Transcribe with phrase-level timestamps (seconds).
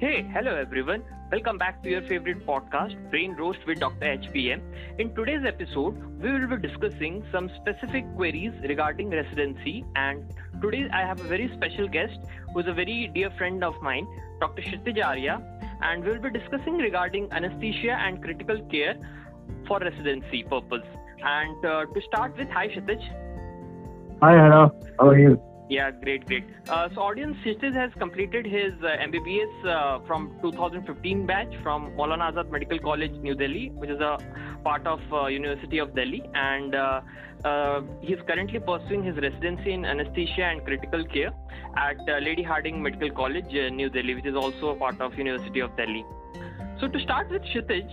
[0.00, 1.02] Hey, hello everyone.
[1.30, 4.06] Welcome back to your favorite podcast, Brain Roast with Dr.
[4.06, 4.62] HPM.
[4.98, 9.84] In today's episode, we will be discussing some specific queries regarding residency.
[9.96, 10.24] And
[10.62, 12.18] today, I have a very special guest
[12.54, 14.06] who is a very dear friend of mine,
[14.40, 14.62] Dr.
[14.62, 15.38] Kshitij.
[15.82, 18.96] And we will be discussing regarding anesthesia and critical care
[19.68, 20.88] for residency purpose.
[21.22, 23.02] And uh, to start with, hi Kshitij.
[24.22, 24.72] Hi, Hara.
[24.98, 25.49] How are you?
[25.70, 26.46] Yeah, great, great.
[26.68, 32.32] Uh, so, audience, Kshitij has completed his uh, MBBS uh, from 2015 batch from Maulana
[32.32, 34.18] Azad Medical College, New Delhi, which is a
[34.64, 37.00] part of uh, University of Delhi, and uh,
[37.44, 41.30] uh, he is currently pursuing his residency in anesthesia and critical care
[41.76, 45.76] at Lady Hardinge Medical College, New Delhi, which is also a part of University of
[45.76, 46.04] Delhi.
[46.80, 47.86] So, to start with, Kshitij,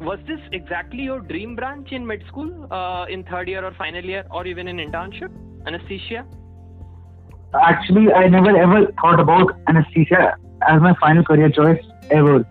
[0.00, 2.50] was this exactly your dream branch in med school
[3.10, 5.30] in third year or final year, or even in internship?
[5.66, 6.26] Anesthesia?
[7.60, 10.36] Actually, I never ever thought about anesthesia
[10.68, 12.46] as my final career choice ever.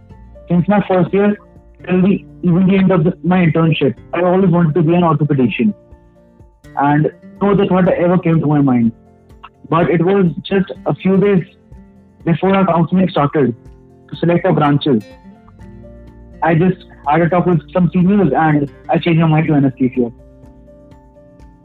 [0.50, 1.38] Since my first year
[1.86, 5.02] till the even the end of the, my internship, I always wanted to be an
[5.02, 5.74] orthopedician,
[6.76, 7.12] and
[7.42, 8.92] no other thought ever came to my mind.
[9.70, 11.44] But it was just a few days
[12.26, 13.56] before our counseling started
[14.10, 15.04] to select our branches.
[16.42, 20.12] I just had a talk with some seniors and I changed my mind to anesthesia.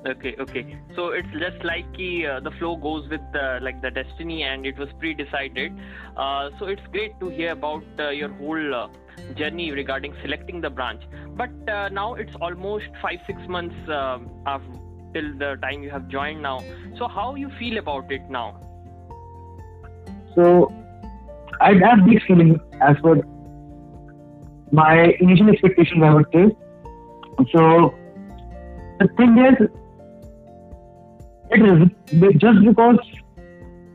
[0.06, 0.78] Okay, okay.
[0.94, 4.78] So it's just like uh, the flow goes with uh, like the destiny, and it
[4.78, 5.72] was pre-decided.
[6.16, 8.88] Uh, so it's great to hear about uh, your whole uh,
[9.34, 11.02] journey regarding selecting the branch.
[11.36, 14.30] But uh, now it's almost five six months um,
[15.12, 16.60] till the time you have joined now.
[16.96, 18.60] So how you feel about it now?
[20.36, 20.72] So
[21.60, 23.20] I have mixed feelings as per
[24.70, 26.02] my initial expectations.
[26.04, 26.56] I would say.
[27.52, 27.94] So
[29.00, 29.68] the thing is
[31.50, 32.98] it is just because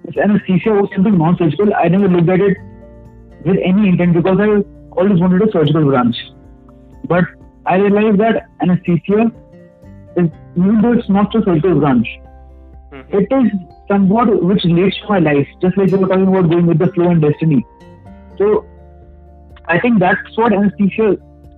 [0.05, 1.73] it's anesthesia was something non-surgical.
[1.73, 2.57] I never looked at it
[3.45, 6.15] with any intent because I always wanted a surgical branch.
[7.05, 7.25] But
[7.65, 9.31] I realized that anesthesia
[10.17, 12.07] is, even though it's not a surgical branch,
[12.91, 13.17] mm-hmm.
[13.17, 13.51] it is
[13.87, 16.87] somewhat which relates to my life, just like you were talking about going with the
[16.87, 17.65] flow and destiny.
[18.37, 18.65] So
[19.67, 21.17] I think that's what anesthesia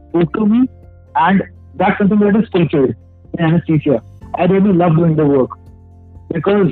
[0.09, 0.67] spoke to me,
[1.15, 1.43] and
[1.75, 2.97] that's something that is cultured
[3.37, 4.03] in anesthesia.
[4.35, 5.51] I really love doing the work
[6.35, 6.71] because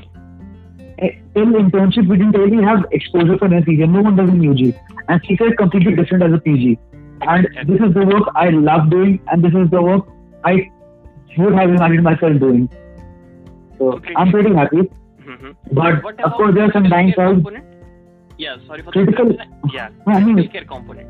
[1.35, 3.87] in internship we didn't really have exposure for anesthesia.
[3.87, 4.75] No one does in UG,
[5.07, 6.77] and CSA is completely different as a PG.
[7.21, 10.05] And this is the work I love doing, and this is the work
[10.43, 10.69] I
[11.37, 12.69] would have imagined myself doing.
[13.77, 14.13] So okay.
[14.17, 14.83] I'm pretty happy.
[15.27, 15.51] Mm-hmm.
[15.71, 17.63] But of course, there are some downsides.
[18.37, 19.29] Yeah, sorry for critical.
[19.29, 21.09] The yeah, critical care component.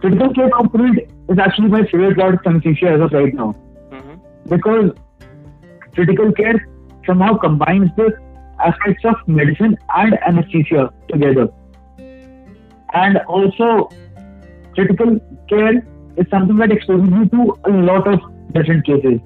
[0.00, 0.98] Critical care component
[1.28, 3.54] is actually my favorite part of anesthesia as of right now,
[3.90, 4.14] mm-hmm.
[4.48, 4.92] because
[5.94, 6.58] critical care
[7.08, 8.08] somehow combines the
[8.64, 11.48] aspects of medicine and anesthesia together.
[12.94, 13.90] And also,
[14.74, 15.86] critical care
[16.16, 18.20] is something that exposes you to a lot of
[18.52, 19.20] different cases,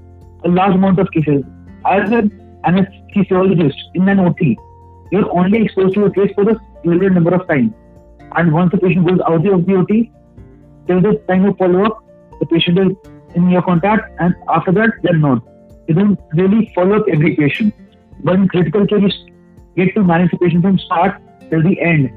[0.45, 1.45] a large amount of cases.
[1.85, 2.31] As an
[2.65, 4.59] anesthesiologist in an OT,
[5.11, 7.73] you're only exposed to a case for a limited number of times.
[8.37, 10.11] And once the patient goes out of the OT,
[10.87, 12.05] till the time of follow up,
[12.41, 15.43] the patient is in your contact, and after that, they're not.
[15.89, 17.75] You don't really follow up every patient.
[18.25, 19.11] But in critical care, you
[19.77, 21.21] get to manage the patient from start
[21.51, 22.11] till the end.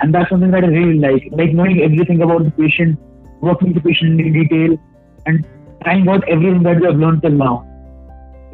[0.00, 1.28] And that's something that I really like.
[1.30, 2.98] Like knowing everything about the patient,
[3.40, 4.78] working with the patient in detail,
[5.26, 5.46] and
[5.82, 7.68] trying out everything that we have learned till now.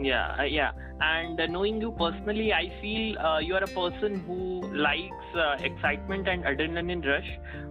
[0.01, 0.71] Yeah, uh, yeah.
[1.01, 5.55] And uh, knowing you personally i feel uh, you are a person who likes uh,
[5.61, 7.29] excitement and adrenaline rush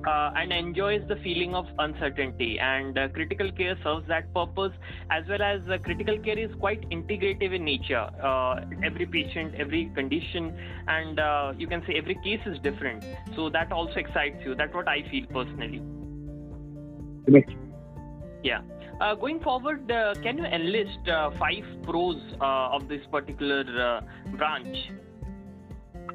[0.07, 2.57] uh, and enjoys the feeling of uncertainty.
[2.59, 4.71] And uh, critical care serves that purpose
[5.11, 8.09] as well as uh, critical care is quite integrative in nature
[8.83, 10.55] every patient every condition
[10.87, 13.03] and you can say every case is different.
[13.35, 14.55] So that also excites you.
[14.55, 15.81] That's what i feel personally.
[18.43, 18.61] Yeah
[18.99, 24.01] uh, going forward, uh, can you enlist uh, five pros uh, of this particular uh,
[24.37, 24.91] branch?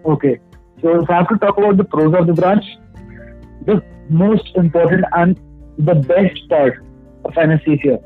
[0.05, 0.38] Okay.
[0.81, 2.64] So, if I have to talk about the pros of the branch,
[3.67, 5.38] the most important and
[5.79, 6.84] the best part
[7.25, 7.99] of anesthesia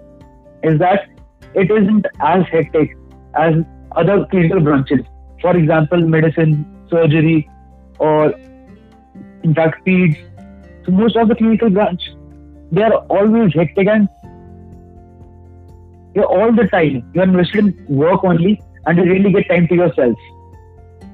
[0.62, 1.08] is that
[1.54, 2.96] it isn't as hectic
[3.34, 3.54] as
[3.92, 5.00] other clinical branches.
[5.40, 7.48] For example, medicine, surgery,
[7.98, 8.34] or
[9.42, 10.16] in fact, peds.
[10.84, 12.02] So most of the clinical branch,
[12.72, 14.08] they are always hectic and
[16.16, 19.74] you're all the time, you're invested in work only and you really get time to
[19.74, 20.16] yourself.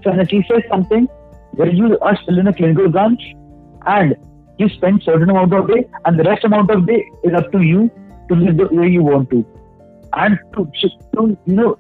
[0.05, 1.07] So anesthesia says something
[1.53, 3.21] where you are still in a clinical branch
[3.87, 4.15] and
[4.59, 7.63] you spend certain amount of day and the rest amount of day is up to
[7.63, 7.91] you
[8.29, 9.45] to live the way you want to.
[10.13, 11.79] And to, to you know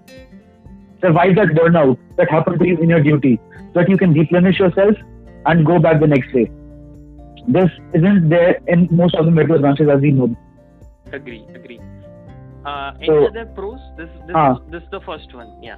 [1.00, 4.58] survive that burnout that happened to you in your duty so that you can replenish
[4.58, 4.96] yourself
[5.46, 6.50] and go back the next day.
[7.46, 10.36] This isn't there in most of the medical branches as we know.
[11.12, 11.80] Agree, agree.
[12.64, 13.80] Uh, any So- other pros?
[13.96, 14.58] This, this, Ah.
[14.70, 15.48] this is the first one.
[15.62, 15.76] Yeah.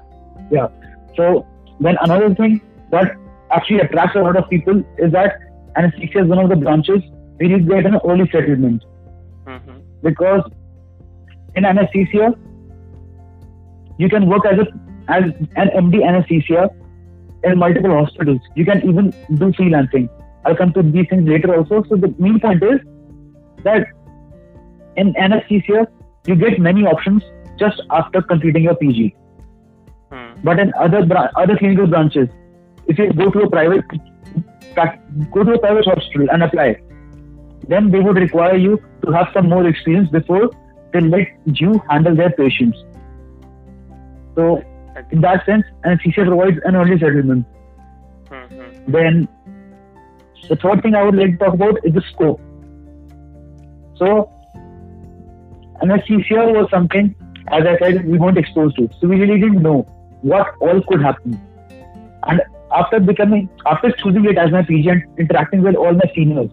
[0.50, 0.68] Yeah.
[1.16, 1.46] So
[1.80, 2.60] then another thing
[2.90, 3.12] that
[3.50, 5.36] actually attracts a lot of people is that
[5.76, 7.02] anesthesia is one of the branches
[7.36, 8.84] where you get an early settlement
[9.46, 9.78] Mm-hmm.
[10.02, 10.42] because
[11.54, 12.34] in anesthesia
[13.98, 14.66] you can work as a
[15.08, 15.24] as
[15.56, 16.70] an MD anesthesia
[17.44, 18.40] in multiple hospitals.
[18.54, 20.08] You can even do freelancing.
[20.46, 21.82] I'll come to these things later also.
[21.88, 22.80] So the main point is
[23.64, 23.86] that
[24.96, 25.86] in anesthesia
[26.26, 27.22] you get many options
[27.58, 29.14] just after completing your PG.
[30.10, 30.32] Hmm.
[30.42, 32.28] But in other bra- other clinical branches,
[32.86, 33.84] if you go to a private
[35.30, 36.80] go to a private hospital and apply,
[37.68, 40.50] then they would require you to have some more experience before
[40.92, 42.78] they let you handle their patients.
[44.34, 44.62] So
[45.10, 47.46] in that sense, and anesthesia provides an early settlement.
[48.30, 48.92] Mm-hmm.
[48.92, 49.28] Then
[50.48, 52.40] the third thing I would like to talk about is the scope.
[53.96, 54.33] So
[55.82, 57.14] anesthesia was something,
[57.48, 58.88] as I said, we weren't exposed to.
[59.00, 59.82] So we really didn't know
[60.22, 61.40] what all could happen.
[62.26, 62.40] And
[62.72, 66.50] after becoming, after choosing it as my PG and interacting with all my seniors,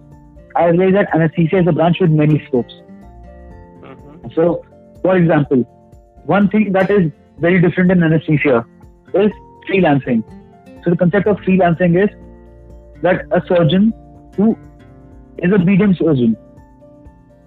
[0.56, 2.73] I realized that anesthesia is a branch with many scopes.
[2.73, 4.27] Mm-hmm.
[4.35, 4.65] So,
[5.01, 5.63] for example,
[6.25, 8.65] one thing that is very different in anesthesia
[9.13, 9.31] is
[9.69, 10.23] freelancing.
[10.83, 12.09] So, the concept of freelancing is
[13.01, 13.94] that a surgeon
[14.35, 14.57] who
[15.38, 16.35] is a medium surgeon,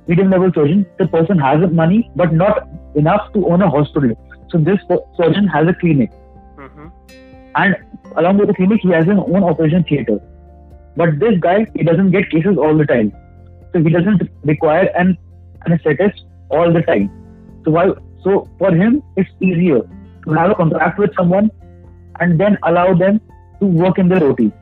[0.06, 4.14] medium level surgeon, the person has money but not enough to own a hospital.
[4.50, 4.78] So, this
[5.16, 6.10] surgeon has a clinic,
[6.58, 6.86] Mm-hmm.
[7.56, 7.76] and
[8.16, 10.20] along with the clinic, he has his own operation theater.
[10.96, 13.12] But this guy, he doesn't get cases all the time.
[13.72, 15.18] So he doesn't require an
[15.66, 17.10] anesthetist all the time.
[17.64, 17.90] So why?
[18.22, 19.80] So for him, it's easier
[20.26, 21.50] to have a contract with someone
[22.20, 23.20] and then allow them
[23.60, 24.52] to work in their OT.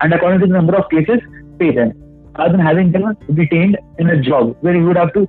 [0.00, 1.20] And according to the number of cases,
[1.60, 1.92] pay them.
[2.38, 5.28] Rather than having them detained in a job where you would have to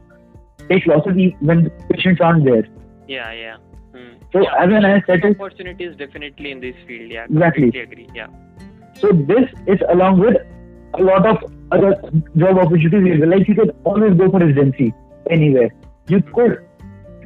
[0.70, 2.68] take losses when patients aren't there.
[3.08, 3.58] Yeah, yeah.
[3.94, 4.14] Hmm.
[4.32, 7.12] So yeah, as an anesthetist, opportunities definitely in this field.
[7.12, 7.68] Yeah, Exactly.
[7.80, 8.10] agree.
[8.16, 8.28] Yeah.
[9.00, 10.38] So this is along with
[10.96, 11.38] a lot of
[11.72, 11.96] other
[12.38, 13.22] job opportunities.
[13.26, 14.94] Like you could always go for residency
[15.30, 15.70] anywhere.
[16.08, 16.66] You could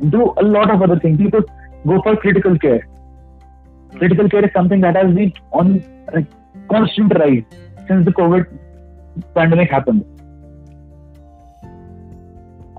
[0.10, 1.20] do a lot of other things.
[1.20, 1.46] You could
[1.88, 2.88] go for critical care.
[3.98, 5.84] Critical care is something that has been on
[6.14, 6.26] a
[6.70, 7.44] constant rise
[7.88, 8.46] since the COVID
[9.36, 10.06] pandemic happened.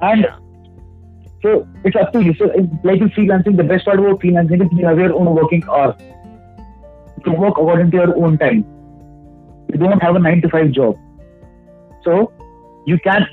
[0.02, 0.36] And yeah.
[1.42, 2.34] so it's up to you.
[2.34, 2.46] So
[2.84, 5.94] like in freelancing, the best part about freelancing is you have your own working hours.
[7.24, 8.64] To work according to your own time.
[9.70, 10.96] You don't have a nine to five job.
[12.02, 12.32] So
[12.86, 13.26] you can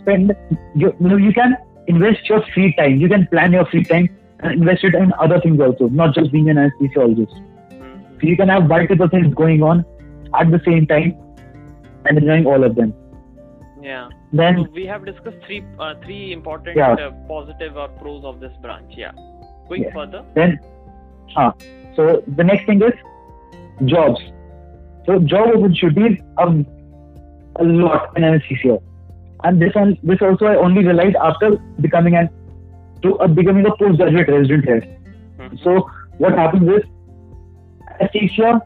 [0.00, 0.32] spend
[0.76, 1.56] you, you know you can
[1.88, 2.98] invest your free time.
[2.98, 4.08] You can plan your free time
[4.40, 7.34] and invest it in other things also, not just being an anesthesiologist.
[7.72, 8.20] Mhm.
[8.20, 9.84] So you can have multiple things going on
[10.34, 11.16] at the same time
[12.06, 12.92] and enjoying all of them.
[13.80, 14.08] Yeah.
[14.32, 16.92] Then So we have discussed three uh, three important Yeah.
[16.92, 18.92] uh, positive or pros of this branch.
[18.96, 19.12] Yeah.
[19.68, 19.94] Going Yeah.
[19.94, 20.22] further.
[20.34, 20.58] then
[21.36, 21.52] ah,
[21.96, 22.92] so the next thing is
[23.94, 24.20] jobs.
[25.06, 26.52] So job opportunities are
[27.56, 28.78] a lot in anesthesia,
[29.44, 31.50] and this one this also I only realized after
[31.86, 32.28] becoming an
[33.02, 34.82] to uh, becoming a postgraduate resident here.
[35.40, 35.58] Mhm.
[35.64, 35.76] So
[36.18, 36.84] what happens is
[38.00, 38.60] anesthesia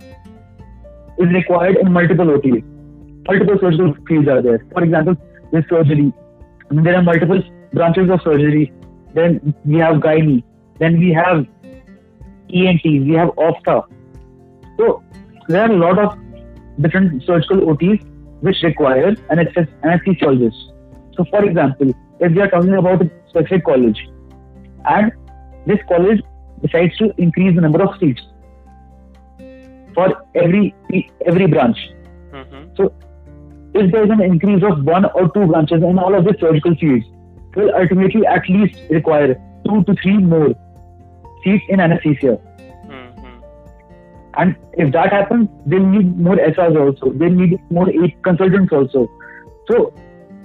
[1.19, 2.63] is required in multiple OTs.
[3.29, 4.65] Multiple surgical fields are there.
[4.73, 5.17] For example,
[5.53, 6.13] there's surgery.
[6.71, 7.43] There are multiple
[7.73, 8.73] branches of surgery.
[9.15, 10.43] Then we have gynae.
[10.79, 11.47] Then we have
[12.53, 12.85] ENT.
[12.85, 13.85] We have ophtha.
[14.79, 15.03] So
[15.49, 16.19] there are a lot of
[16.81, 18.05] different surgical OTs
[18.41, 20.61] which require an anesth- anesthesiologist.
[21.17, 23.99] So for example, if we are talking about a specific college,
[24.85, 25.13] and
[25.67, 26.23] this college
[26.63, 28.23] decides to increase the number of seats
[29.95, 30.75] for every
[31.27, 31.79] every branch.
[32.33, 32.77] Mhm.
[33.79, 36.75] If there is an increase of one or two branches in all of the surgical
[36.77, 37.05] fields,
[37.57, 39.35] will ultimately at least require
[39.67, 40.55] two to three more
[41.45, 42.39] seats in anesthesia.
[42.89, 43.37] Mhm.
[44.35, 47.13] And if that happens, they'll need more SRs also.
[47.13, 49.07] They'll need more eight consultants also.
[49.71, 49.93] So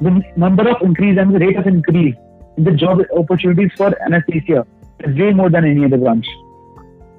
[0.02, 2.16] the number of increase and the rate of increase
[2.58, 4.66] in the job opportunities for anesthesia
[5.00, 6.26] is way more than any other branch.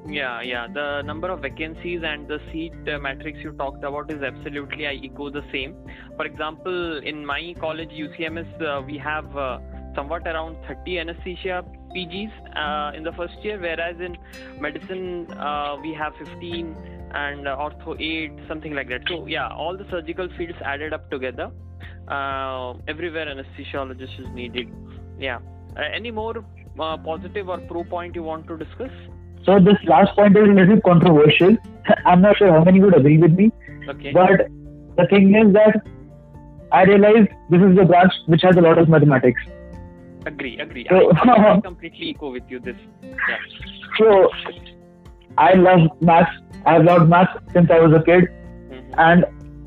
[0.06, 0.66] Yeah, yeah.
[0.66, 5.00] The number of vacancies and the seat uh, matrix you talked about is absolutely, I
[5.02, 5.76] echo the same.
[6.16, 9.58] For example, in my college, UCMS, uh, we have uh,
[9.94, 14.16] somewhat around 30 anesthesia PGs uh, in the first year, whereas in
[14.60, 16.74] medicine, uh, we have 15
[17.14, 19.02] and uh, ortho 8, something like that.
[19.08, 21.50] So, yeah, all the surgical fields added up together.
[22.08, 24.68] Uh, everywhere anesthesiologist is needed.
[25.18, 25.38] Yeah.
[25.76, 26.44] Uh, any more
[26.80, 28.90] uh, positive or pro point you want to discuss?
[29.44, 31.56] So this last point is a little controversial.
[32.06, 33.50] I'm not sure how many would agree with me,
[33.88, 34.12] Okay.
[34.12, 34.46] but
[34.96, 35.82] the thing is that
[36.70, 39.42] I realized this is the branch which has a lot of mathematics.
[40.26, 40.86] Agree, agree.
[40.88, 42.76] So, I, I completely echo with you this.
[43.02, 43.38] Yeah.
[43.98, 44.30] So
[45.36, 46.30] I love maths.
[46.64, 48.28] I have loved maths since I was a kid,
[48.70, 48.94] mm-hmm.
[48.98, 49.24] and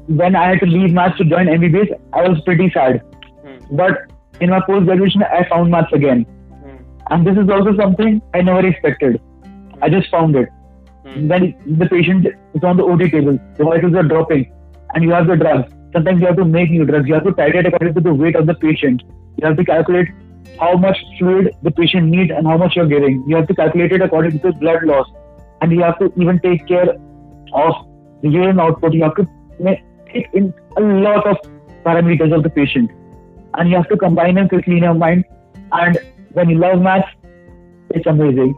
[0.07, 3.01] when I had to leave maths to join MBBS, I was pretty sad.
[3.43, 3.75] Mm-hmm.
[3.75, 6.77] But in my post graduation, I found maths again, mm-hmm.
[7.09, 9.21] and this is also something I never expected.
[9.81, 10.49] I just found it.
[11.05, 11.29] Mm.
[11.29, 14.51] When the patient is on the OT table, the vitals are dropping,
[14.93, 15.71] and you have the drugs.
[15.93, 17.07] Sometimes you have to make new drugs.
[17.07, 19.03] You have to titrate according to the weight of the patient.
[19.37, 20.07] You have to calculate
[20.59, 23.23] how much fluid the patient needs and how much you're giving.
[23.27, 25.07] You have to calculate it according to the blood loss.
[25.61, 26.89] And you have to even take care
[27.53, 27.73] of
[28.21, 28.93] the urine output.
[28.93, 29.27] You have to
[29.59, 31.37] take in a lot of
[31.85, 32.91] parameters of the patient.
[33.53, 35.23] And you have to combine them quickly in your mind.
[35.71, 35.97] And
[36.33, 37.07] when you love maths,
[37.91, 38.55] it's amazing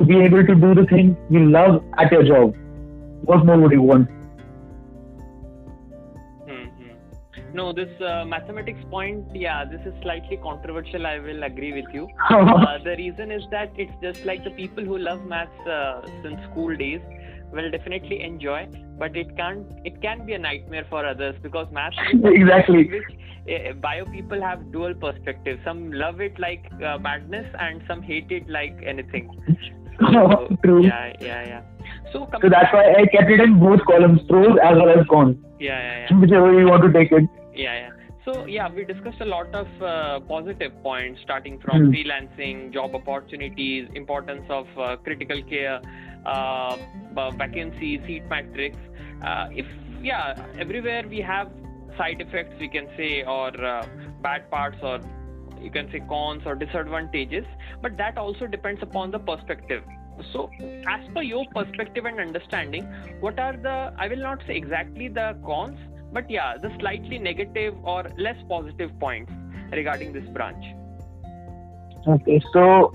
[0.00, 2.54] to be able to do the thing you love at your job.
[3.22, 4.08] What more would you want?
[6.48, 7.54] Mm-hmm.
[7.54, 11.06] No, this uh, mathematics point, yeah, this is slightly controversial.
[11.06, 12.08] I will agree with you.
[12.30, 16.40] uh, the reason is that it's just like the people who love maths uh, since
[16.50, 17.02] school days
[17.52, 18.66] will definitely enjoy,
[18.98, 19.66] but it can't.
[19.84, 22.88] It can be a nightmare for others because maths exactly.
[22.88, 23.02] Which,
[23.50, 25.60] uh, bio people have dual perspectives.
[25.64, 29.28] Some love it like uh, madness, and some hate it like anything.
[29.98, 30.84] So, True.
[30.84, 31.62] Yeah, yeah, yeah.
[32.12, 35.36] So, so that's why I kept it in both columns, pros as well as cons.
[35.58, 36.18] Yeah, yeah, yeah.
[36.18, 37.28] Whichever you want to take it.
[37.54, 37.90] Yeah, yeah.
[38.24, 41.94] So yeah, we discussed a lot of uh, positive points, starting from mm.
[41.94, 45.80] freelancing, job opportunities, importance of uh, critical care,
[46.26, 46.76] uh,
[47.38, 48.76] vacancies, seat matrix.
[49.22, 49.66] Uh, if
[50.02, 51.50] yeah, everywhere we have
[51.96, 53.86] side effects, we can say, or uh,
[54.22, 55.00] bad parts, or
[55.62, 57.44] you can say cons or disadvantages
[57.82, 59.82] but that also depends upon the perspective.
[60.32, 60.50] So
[60.86, 62.84] as per your perspective and understanding
[63.20, 65.78] what are the i will not say exactly the cons
[66.12, 69.32] but yeah the slightly negative or less positive points
[69.72, 70.64] regarding this branch.
[72.06, 72.92] Okay so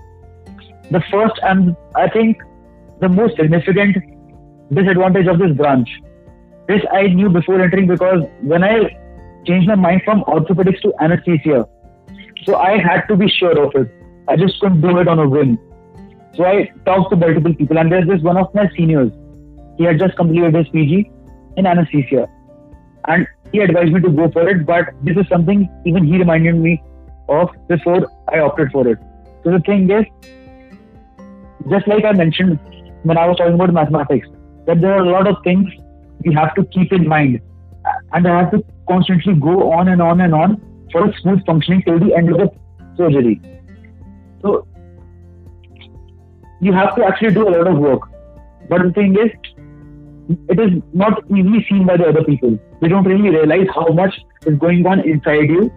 [0.92, 2.38] the first and i think
[3.02, 3.98] the most significant
[4.74, 5.90] disadvantage of this branch
[6.68, 8.76] this i knew before entering because when i
[9.48, 11.66] changed my mind from orthopedics to anesthesia
[12.44, 13.92] so I had to be sure of it.
[14.28, 15.60] I just couldn't do it on a whim.
[16.36, 19.12] So I talked to multiple people, and there's this one of my seniors.
[19.78, 21.12] He had just completed his PG
[21.58, 22.28] in anesthesia,
[23.08, 24.66] and he advised me to go for it.
[24.66, 26.84] But this is something even he reminded me
[27.30, 29.00] of before I opted for it.
[29.44, 30.06] So the thing is,
[31.70, 32.60] just like I mentioned
[33.04, 34.28] when I was talking about mathematics,
[34.66, 35.70] that there are a lot of things
[36.26, 37.40] we have to keep in mind,
[38.14, 40.62] and I have to constantly go on and on and on
[40.92, 42.50] for a smooth functioning till the end of the
[42.98, 43.42] surgery.
[44.42, 44.68] So
[46.62, 48.10] you have to actually do a lot of work.
[48.70, 49.32] But the thing is,
[50.50, 52.58] it is not easily seen by the other people.
[52.82, 54.16] They don't really realize how much
[54.46, 55.72] is going on inside you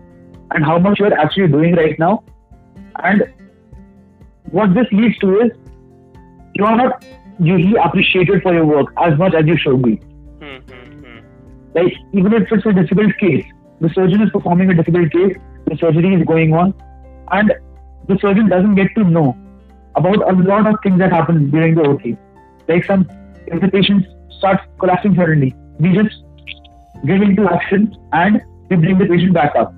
[0.53, 2.25] and how much you're actually doing right now.
[3.03, 3.33] And
[4.51, 5.51] what this leads to is
[6.55, 7.05] you are not
[7.39, 10.01] usually appreciated for your work as much as you should be.
[10.41, 11.19] Mm-hmm.
[11.75, 13.45] Like, even if it's a difficult case,
[13.81, 16.75] the surgeon is performing a difficult case, the surgery is going on,
[17.31, 17.53] and
[18.09, 19.37] the surgeon doesn't get to know
[19.97, 22.17] about a lot of things that happen during the OT.
[22.69, 23.09] Like some,
[23.47, 24.07] if the patient
[24.39, 26.23] starts collapsing suddenly, we just
[27.07, 29.73] get into action and we bring the patient back up.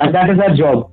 [0.00, 0.90] And that is our job.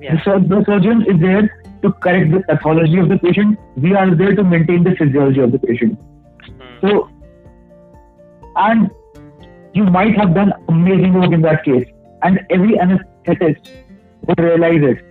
[0.00, 0.22] Yeah.
[0.24, 1.42] The, the surgeon is there
[1.82, 3.58] to correct the pathology of the patient.
[3.76, 5.98] We are there to maintain the physiology of the patient.
[5.98, 6.88] Mm-hmm.
[6.88, 7.08] So,
[8.56, 8.90] and
[9.72, 11.86] you might have done amazing work in that case.
[12.22, 13.70] And every anesthetist
[14.26, 15.04] will realize it.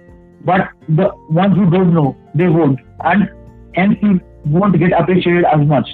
[0.46, 2.80] But the ones who don't know, they won't.
[3.04, 3.30] And
[3.75, 5.89] hence you won't get appreciated as much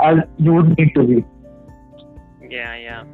[0.00, 1.24] as you would need to be.
[2.48, 3.04] Yeah, yeah.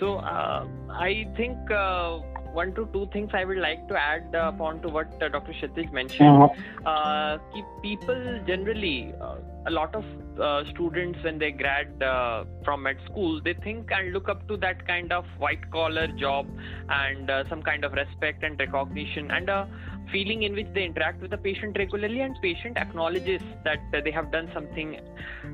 [0.00, 2.20] So uh, I think uh,
[2.52, 5.52] one to two things I would like to add uh, upon to what uh, Dr.
[5.52, 6.42] Kshitij mentioned.
[6.42, 6.88] Uh-huh.
[6.88, 7.38] Uh,
[7.82, 9.36] people generally, uh,
[9.66, 10.04] a lot of
[10.40, 14.56] uh, students when they grad uh, from med school, they think and look up to
[14.56, 16.46] that kind of white collar job
[16.88, 19.50] and some kind of respect and recognition and
[20.12, 24.30] feeling in which they interact with the patient regularly and patient acknowledges that they have
[24.32, 25.00] done something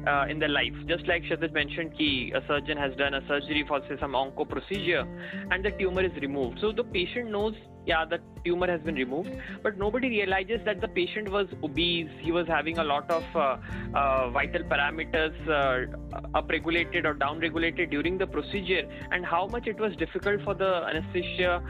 [0.06, 0.75] uh, in their life.
[0.87, 4.49] Just like Kshitij mentioned ki a surgeon has done a surgery for say some onco
[4.49, 5.06] procedure
[5.50, 6.58] and the tumor is removed.
[6.61, 7.54] So the patient knows
[7.87, 9.31] yeah the tumor has been removed
[9.62, 12.11] but nobody realizes that the patient was obese.
[12.21, 13.57] He was having a lot of uh,
[13.95, 19.97] uh, vital parameters uh, upregulated or downregulated during the procedure and how much it was
[19.97, 21.62] difficult for the anesthesia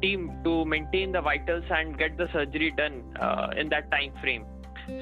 [0.00, 4.44] team to maintain the vitals and get the surgery done uh, in that time frame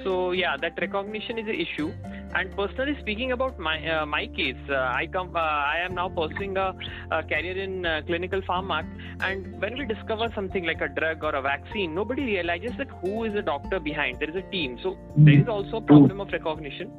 [0.04, 1.92] so yeah that recognition is an issue
[2.35, 6.09] And personally speaking about my uh, my case, uh, I come uh, I am now
[6.09, 6.75] pursuing a,
[7.11, 8.87] a career in uh, clinical pharma.
[9.20, 13.25] And when we discover something like a drug or a vaccine, nobody realizes that who
[13.25, 14.20] is the doctor behind.
[14.20, 16.92] There is a team, so there is also a problem of recognition.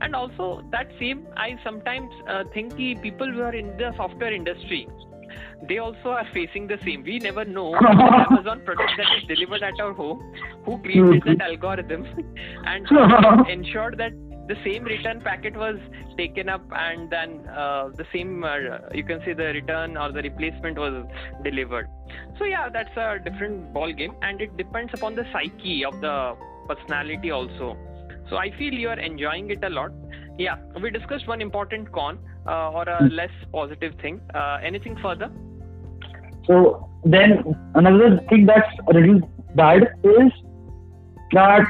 [0.00, 4.32] And also that same, I sometimes uh, think the people who are in the software
[4.32, 4.88] industry
[5.68, 7.02] they also are facing the same.
[7.04, 7.74] We never know
[8.30, 10.34] Amazon product that is delivered at our home,
[10.64, 12.04] who created that algorithm
[12.66, 12.86] and
[13.48, 14.12] ensured that
[14.48, 15.76] the same return packet was
[16.16, 20.22] taken up and then uh, the same uh, you can say the return or the
[20.22, 21.06] replacement was
[21.44, 21.88] delivered.
[22.38, 26.36] So yeah that's a different ball game and it depends upon the psyche of the
[26.66, 27.76] personality also.
[28.28, 29.92] So i feel you are enjoying it a lot.
[30.38, 34.20] Yeah we discussed one important con uh, or a less positive thing.
[34.34, 35.30] Uh, anything further?
[36.46, 39.20] So then another thing that's a little
[39.54, 40.32] bad is
[41.32, 41.66] that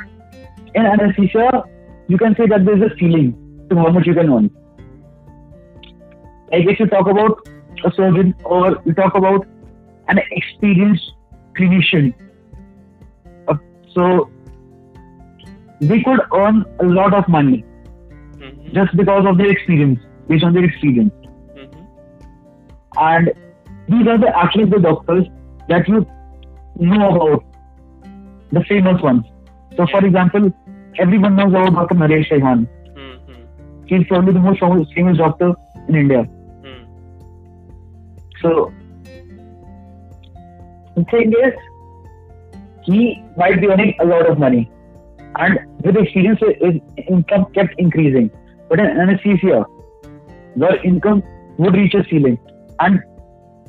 [0.74, 1.64] in anesthesia
[2.08, 4.50] you can say that there's a ceiling to how much you can earn.
[6.50, 7.48] Like if you talk about
[7.84, 9.46] a surgeon or you talk about
[10.08, 11.12] an experienced
[11.58, 12.14] clinician,
[13.48, 13.54] uh,
[13.94, 14.30] so
[15.80, 17.64] they could earn a lot of money
[18.36, 18.74] mm-hmm.
[18.74, 21.12] just because of their experience, based on their experience.
[21.56, 21.82] Mm-hmm.
[22.98, 23.32] And
[23.88, 25.26] these are the actually the doctors
[25.68, 26.06] that you
[26.78, 27.44] know about,
[28.52, 29.24] the famous ones.
[29.76, 30.52] So, for example,
[30.98, 31.94] everyone knows about Dr.
[31.94, 32.68] Naresh Trehan.
[32.96, 33.86] Mm-hmm.
[33.86, 34.60] He's probably the most
[34.94, 35.54] famous doctor
[35.88, 36.28] in India.
[36.62, 36.86] Mm.
[38.42, 38.72] So,
[40.96, 41.54] the thing is,
[42.84, 44.70] he might be earning a lot of money,
[45.36, 48.30] and with experience, his income kept increasing.
[48.68, 49.64] But in anesthesia,
[50.56, 51.22] the income
[51.58, 52.38] would reach a ceiling,
[52.80, 53.00] and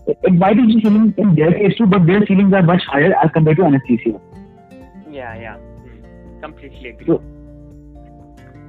[0.08, 3.32] it might be ceiling in their case too, but their ceilings are much higher as
[3.32, 4.20] compared to anesthesia.
[5.10, 5.58] Yeah, yeah
[6.44, 7.08] completely agree.
[7.08, 7.24] So,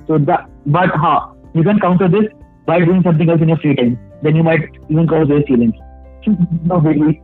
[0.07, 2.27] so that, but huh, you can counter this
[2.66, 3.98] by doing something else in your free time.
[4.22, 5.74] Then you might even cause those feelings.
[6.64, 7.20] no, really.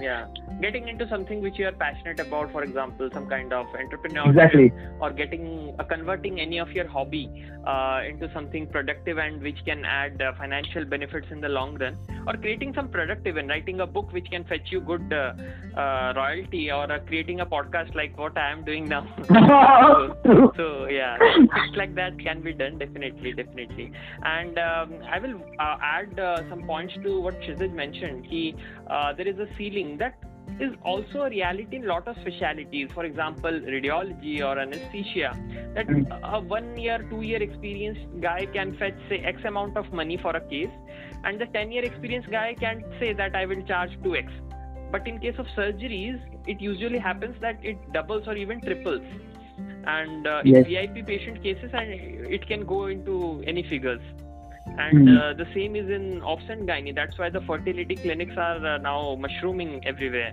[0.00, 0.26] Yeah
[0.60, 4.72] getting into something which you are passionate about for example some kind of entrepreneurship exactly.
[5.00, 7.28] or getting uh, converting any of your hobby
[7.66, 11.96] uh, into something productive and which can add uh, financial benefits in the long run
[12.26, 15.32] or creating some productive and writing a book which can fetch you good uh,
[15.78, 19.06] uh, royalty or uh, creating a podcast like what i am doing now.
[20.30, 23.92] So, so, yeah things like that can be done definitely definitely.
[24.22, 28.26] And um, i will add some points to what Kshitij mentioned.
[28.26, 28.54] He
[29.16, 30.14] there is a ceiling that
[30.58, 32.88] is also a reality in a lot of specialities.
[32.94, 35.36] For example, radiology or anesthesia.
[35.74, 36.10] That hmm.
[36.24, 40.34] a one year, two year experienced guy can fetch say X amount of money for
[40.36, 40.70] a case,
[41.24, 44.28] and the 10 year experienced guy can say that I will charge 2x.
[44.90, 49.02] But in case of surgeries, it usually happens that it doubles or even triples.
[49.84, 50.66] And uh, yes.
[50.66, 54.00] in VIP patient cases, and it can go into any figures
[54.66, 55.18] and mm.
[55.18, 56.94] uh, the same is in obs and gynae.
[56.94, 60.32] That's why the fertility clinics are uh, now mushrooming everywhere.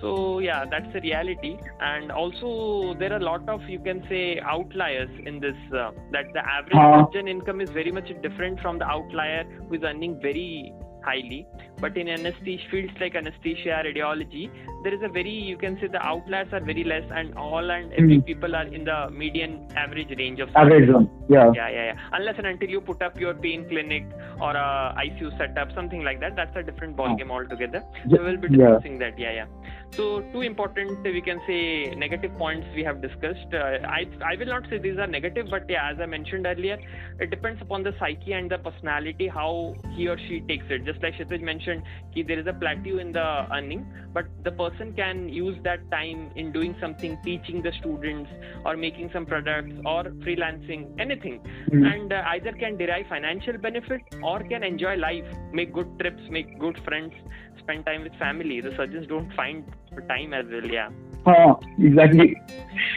[0.00, 1.58] So yeah that's the reality.
[1.80, 6.32] And also there are a lot of you can say outliers in this uh, that
[6.32, 10.74] the average uh, income is very much different from the outlier who is earning very
[11.04, 11.46] highly.
[11.80, 14.50] But in anesthesia fields like anesthesia radiology
[14.84, 17.92] there is a very you can say the outliers are very less and all and
[17.92, 18.26] every mm.
[18.26, 21.50] people are in the median average range of average zone yeah.
[21.54, 21.96] Yeah yeah yeah.
[22.12, 24.04] Unless and until you put up your pain clinic
[24.40, 27.82] or a icu setup something like that that's a different ball game altogether.
[28.10, 29.10] So we'll be discussing yeah.
[29.10, 29.18] that.
[29.18, 29.46] Yeah yeah
[29.94, 33.52] so two important, we can say, negative points we have discussed.
[33.52, 36.78] Uh, I I will not say these are negative, but yeah, as I mentioned earlier,
[37.20, 40.84] it depends upon the psyche and the personality how he or she takes it.
[40.84, 41.82] Just like Kshitij mentioned,
[42.14, 46.30] ki there is a plateau in the earning, but the person can use that time
[46.36, 48.30] in doing something, teaching the students
[48.64, 51.84] or making some products or freelancing, anything, mm-hmm.
[51.84, 56.58] and uh, either can derive financial benefit or can enjoy life, make good trips, make
[56.58, 57.12] good friends,
[57.58, 58.60] spend time with family.
[58.60, 59.64] The surgeons don't find
[60.08, 60.64] time as well.
[60.64, 60.90] Yeah.
[61.26, 62.36] Uh, exactly.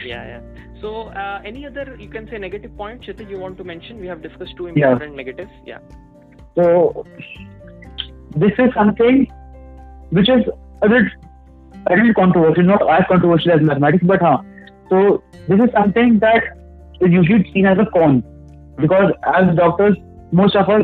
[0.04, 0.42] Yeah, yeah.
[0.82, 4.00] So, uh, any other you can say negative points, you want to mention?
[4.00, 5.18] We have discussed two important yeah.
[5.18, 5.52] negatives.
[5.66, 5.80] Yeah.
[6.56, 7.06] So,
[8.36, 9.28] this is something
[10.10, 10.44] which is
[10.82, 11.04] a bit,
[11.88, 14.42] a little controversial, not as controversial as mathematics, but huh.
[14.90, 16.44] So, this is something that
[17.02, 18.24] is usually seen as a con
[18.78, 19.98] because as doctors,
[20.32, 20.84] most of us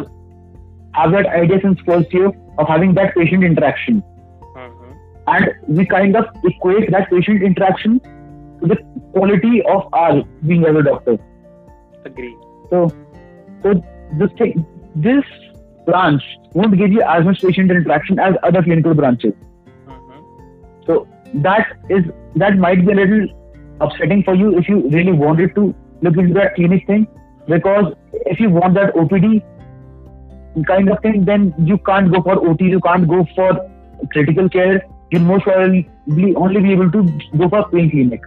[0.94, 4.04] have that idea since first year of having that patient interaction.
[4.56, 4.92] Mm-hmm.
[5.28, 8.78] And we kind of equate that patient interaction to the
[9.14, 11.18] quality of our being as a doctor.
[12.06, 12.36] Agree.
[12.70, 12.90] So,
[13.64, 13.84] so
[14.18, 15.24] this thing, this
[15.86, 19.34] branch won't give you as much patient interaction as other clinical branches.
[19.88, 20.86] Mm-hmm.
[20.86, 22.04] So that is
[22.36, 23.28] that might be a little
[23.80, 27.08] upsetting for you if you really wanted to look into that clinic thing.
[27.48, 27.94] because
[28.26, 29.44] if you want that OPD
[30.68, 33.70] kind of thing, then you can't go for OT, you can't go for
[34.12, 34.86] critical care.
[35.12, 35.90] You'll most probably
[36.36, 37.04] only be able to
[37.38, 38.22] go for pain clinic.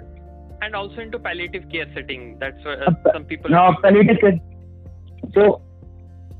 [0.60, 2.38] And also into palliative care setting.
[2.38, 3.50] That's what uh, uh, some people.
[3.50, 4.38] No, palliative care.
[5.34, 5.62] So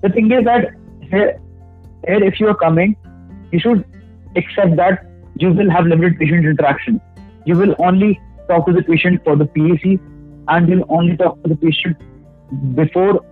[0.03, 0.69] the thing is that
[1.11, 1.41] here,
[2.07, 2.97] here, if you are coming,
[3.53, 3.85] you should
[4.37, 7.01] accept that you will have limited patient interaction.
[7.45, 10.01] You will only talk to the patient for the PAC,
[10.49, 11.97] and you'll only talk to the patient
[12.75, 13.25] before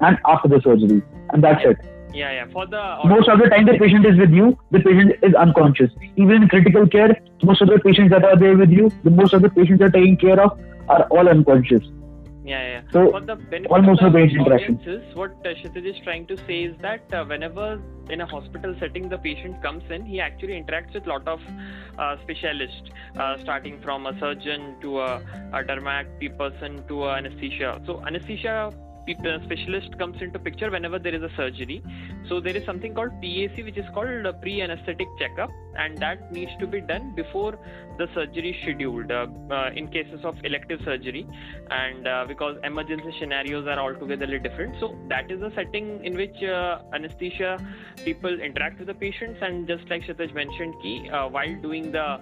[0.00, 1.78] and after the surgery, and that's it.
[2.16, 2.46] Yeah, yeah.
[2.50, 4.58] For the most of the time, the patient is with you.
[4.70, 5.90] The patient is unconscious.
[6.16, 9.34] Even in critical care, most of the patients that are there with you, the most
[9.34, 11.82] of the patients that are taking care of are all unconscious.
[12.46, 12.82] Yeah, yeah.
[12.92, 16.62] So for the benefit almost of the audiences, what uh, Kshitij is trying to say
[16.62, 20.94] is that uh, whenever in a hospital setting the patient comes in, he actually interacts
[20.94, 21.40] with a lot of
[21.98, 25.16] uh, specialists, uh, starting from a surgeon to a,
[25.52, 26.06] a dermat
[26.38, 27.82] person to a anesthesia.
[27.84, 28.72] So anesthesia
[29.06, 31.82] people, uh, specialist comes into picture whenever there is a surgery.
[32.28, 36.66] So there is something called PAC, which is called pre-anesthetic checkup, and that needs to
[36.66, 37.58] be done before
[37.98, 41.26] the surgery scheduled uh, uh, in cases of elective surgery,
[41.70, 44.76] and uh, because emergency scenarios are altogether different.
[44.80, 46.36] So that is a setting in which
[46.92, 47.58] anesthesia
[48.04, 50.74] people interact with the patients, and just like Kshitij mentioned,
[51.12, 52.20] uh, while doing the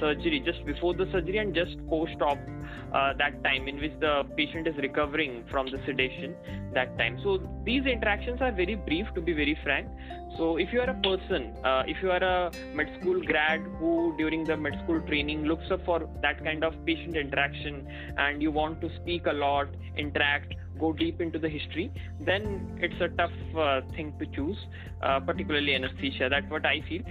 [0.00, 2.38] surgery, just before the surgery and just post-op
[2.92, 6.34] that time in which the patient is recovering from the sedation
[6.74, 7.18] that time.
[7.22, 9.88] So these interactions are very brief to be very frank
[10.36, 14.14] so if you are a person uh, if you are a med school grad who
[14.18, 17.86] during the med school training looks up for that kind of patient interaction
[18.18, 23.00] and you want to speak a lot interact go deep into the history, then it's
[23.00, 24.56] a tough uh, thing to choose,
[25.02, 26.28] uh, particularly anesthesia.
[26.28, 27.02] That's what I feel.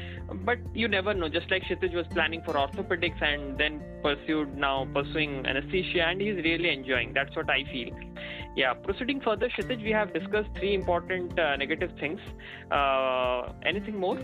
[0.43, 1.29] But you never know.
[1.29, 6.35] Just like Kshitij was planning for orthopedics and then pursued now pursuing anesthesia, and he's
[6.35, 7.13] really enjoying.
[7.13, 7.89] That's what I feel.
[8.55, 8.73] Yeah.
[8.73, 12.19] Proceeding further, Kshitij, we have discussed three important uh, negative things.
[12.71, 14.17] Uh, anything more?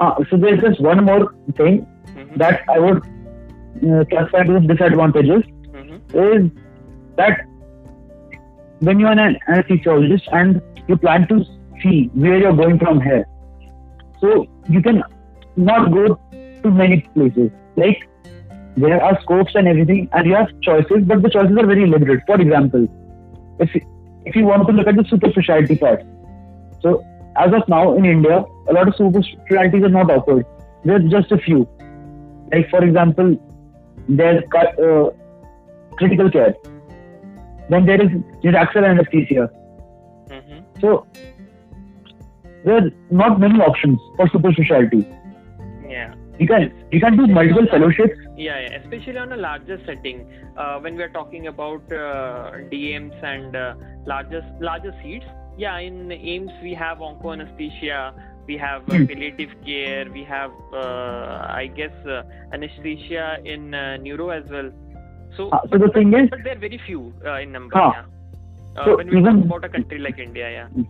[0.00, 2.36] Uh, so there's just one more thing mm-hmm.
[2.38, 6.18] that I would uh, classify as disadvantages mm-hmm.
[6.18, 6.50] is
[7.16, 7.46] that
[8.80, 11.44] when you are an anesthesiologist and you plan to
[11.82, 13.26] see where you're going from here,
[14.20, 15.02] so you can
[15.56, 16.18] not go
[16.62, 17.50] to many places.
[17.76, 18.08] Like
[18.76, 22.22] there are scopes and everything, and you have choices, but the choices are very limited.
[22.26, 22.88] For example,
[23.58, 23.70] if
[24.24, 26.02] if you want to look at the super specialty part,
[26.82, 27.04] so
[27.36, 30.44] as of now in India, a lot of super specialties are not offered.
[30.84, 31.68] There's just a few.
[32.52, 33.38] Like for example,
[34.08, 35.10] there's uh,
[35.96, 36.54] critical care
[37.70, 38.10] then there is
[38.44, 39.48] neuraxial anesthesia.
[40.28, 40.80] Mm-hmm.
[40.80, 41.06] So
[42.64, 45.06] there are not many options for super specialty.
[45.88, 46.14] Yeah.
[46.38, 48.18] You can you can do multiple fellowships.
[48.40, 48.78] Yeah, yeah.
[48.80, 50.26] especially on a larger setting.
[50.56, 53.74] Uh, when we are talking about uh, DMs and uh,
[54.06, 55.26] larger larger seats.
[55.58, 58.14] Yeah, in AIIMS we have onco anesthesia,
[58.46, 59.04] we have uh, hmm.
[59.04, 62.22] palliative care, we have uh, I guess uh,
[62.52, 64.70] anesthesia in uh, neuro as well.
[65.36, 67.76] So, uh, so the thing is, but they're very few uh, in number.
[67.76, 68.04] Uh, yeah.
[68.76, 70.84] Uh, so when we even, talk about a country like India, yeah.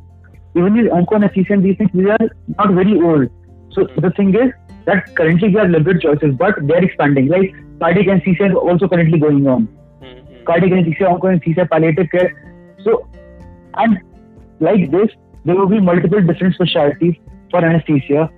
[0.54, 3.28] Even these onco and these things, these are not very old.
[3.72, 4.00] So mm-hmm.
[4.00, 4.52] the thing is
[4.90, 7.28] that currently we have limited choices, but they're expanding.
[7.28, 9.66] Like cardiac anesthesia is also currently going on.
[10.02, 10.44] Mm-hmm.
[10.44, 12.30] Cardiac anesthesia, onco anesthesia, palliative care.
[12.84, 13.08] So,
[13.74, 13.98] and
[14.68, 15.10] like this,
[15.44, 17.16] there will be multiple different specialties
[17.50, 18.28] for anesthesia,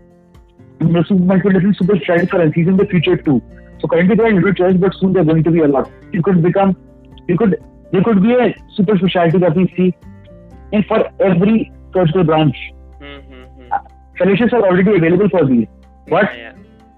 [0.80, 3.40] And there will be multiple different super specialties for anesthesia in the future too.
[3.80, 5.90] So currently there are little choice, but soon there are going to be a lot.
[6.12, 6.76] You could become,
[7.28, 7.62] you could,
[7.92, 9.94] there could be a super specialty that we see
[10.72, 12.56] in for every surgical branch.
[13.00, 13.72] Mm-hmm.
[13.72, 13.78] Uh,
[14.18, 15.66] fellowships are already available for these.
[16.08, 16.52] But yeah, yeah.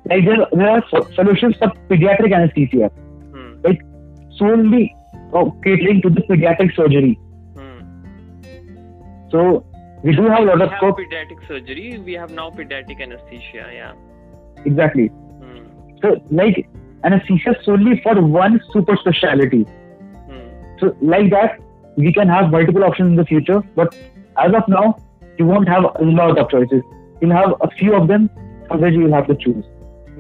[0.06, 0.82] like there, there are
[1.16, 2.90] fellowships for pediatric anesthesia,
[3.32, 3.64] mm.
[3.64, 3.82] like
[4.38, 4.94] solely
[5.32, 7.18] oh, catering to the pediatric surgery.
[7.54, 9.30] Mm.
[9.30, 9.66] So
[10.02, 10.98] we do have a lot we of scope.
[10.98, 11.98] pediatric surgery.
[11.98, 13.70] We have now pediatric anesthesia.
[13.72, 13.92] Yeah.
[14.64, 15.10] Exactly.
[15.42, 16.00] Mm.
[16.00, 16.68] So like
[17.04, 19.62] anesthesia solely for one super specialty.
[19.62, 20.48] Hmm.
[20.80, 21.60] So, like that,
[21.96, 23.94] we can have multiple options in the future, but
[24.38, 24.96] as of now,
[25.38, 26.82] you won't have a lot of choices.
[27.20, 28.30] You'll have a few of them
[28.68, 29.64] from which you'll have to choose.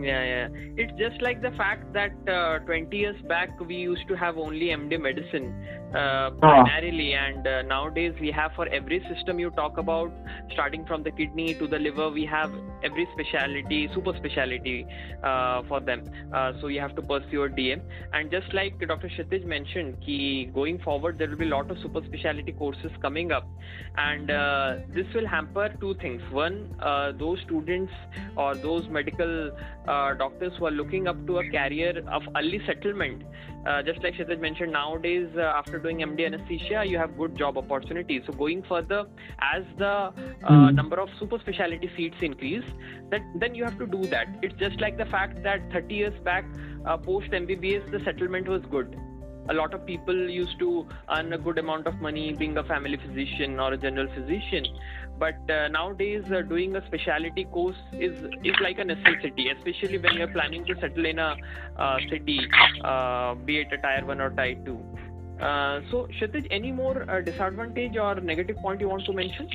[0.00, 0.48] Yeah, yeah.
[0.76, 4.66] It's just like the fact that uh, 20 years back we used to have only
[4.66, 5.54] MD medicine
[5.94, 10.12] uh, primarily, and uh, nowadays we have for every system you talk about,
[10.52, 14.84] starting from the kidney to the liver, we have every specialty, super specialty
[15.22, 16.02] uh, for them.
[16.34, 17.80] Uh, so you have to pursue a DM.
[18.12, 19.08] And just like Dr.
[19.08, 23.30] Kshitij mentioned, ki going forward there will be a lot of super specialty courses coming
[23.30, 23.46] up,
[23.96, 26.20] and uh, this will hamper two things.
[26.32, 26.74] One,
[27.16, 27.92] those students
[28.36, 29.52] or those medical
[29.86, 33.22] doctors who are looking up to a career of early settlement,
[33.66, 37.58] uh, just like Kshitij mentioned, nowadays uh, after doing MD anesthesia, you have good job
[37.58, 38.22] opportunities.
[38.26, 39.04] So going further,
[39.40, 40.74] as the mm.
[40.74, 42.64] number of super specialty seats increase,
[43.10, 44.26] that then you have to do that.
[44.42, 46.44] It's just like the fact that 30 years back,
[46.86, 48.96] uh, post MBBS, the settlement was good
[49.48, 52.96] a lot of people used to earn a good amount of money being a family
[52.96, 54.66] physician or a general physician.
[55.18, 60.14] But uh, nowadays uh, doing a specialty course is is like a necessity especially when
[60.14, 61.36] you're planning to settle in a
[61.76, 62.40] uh, city
[62.82, 64.76] uh, be it a tier 1 or tier 2
[65.40, 69.48] uh, so Kshitij, any more uh, disadvantage or negative point you want to mention?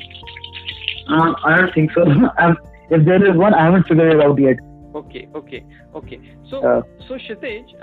[1.09, 2.05] I don't think so.
[2.91, 4.57] If there is one i haven't figured it out yet
[4.99, 5.61] okay okay
[5.95, 6.61] okay so
[7.07, 7.73] so Kshitij,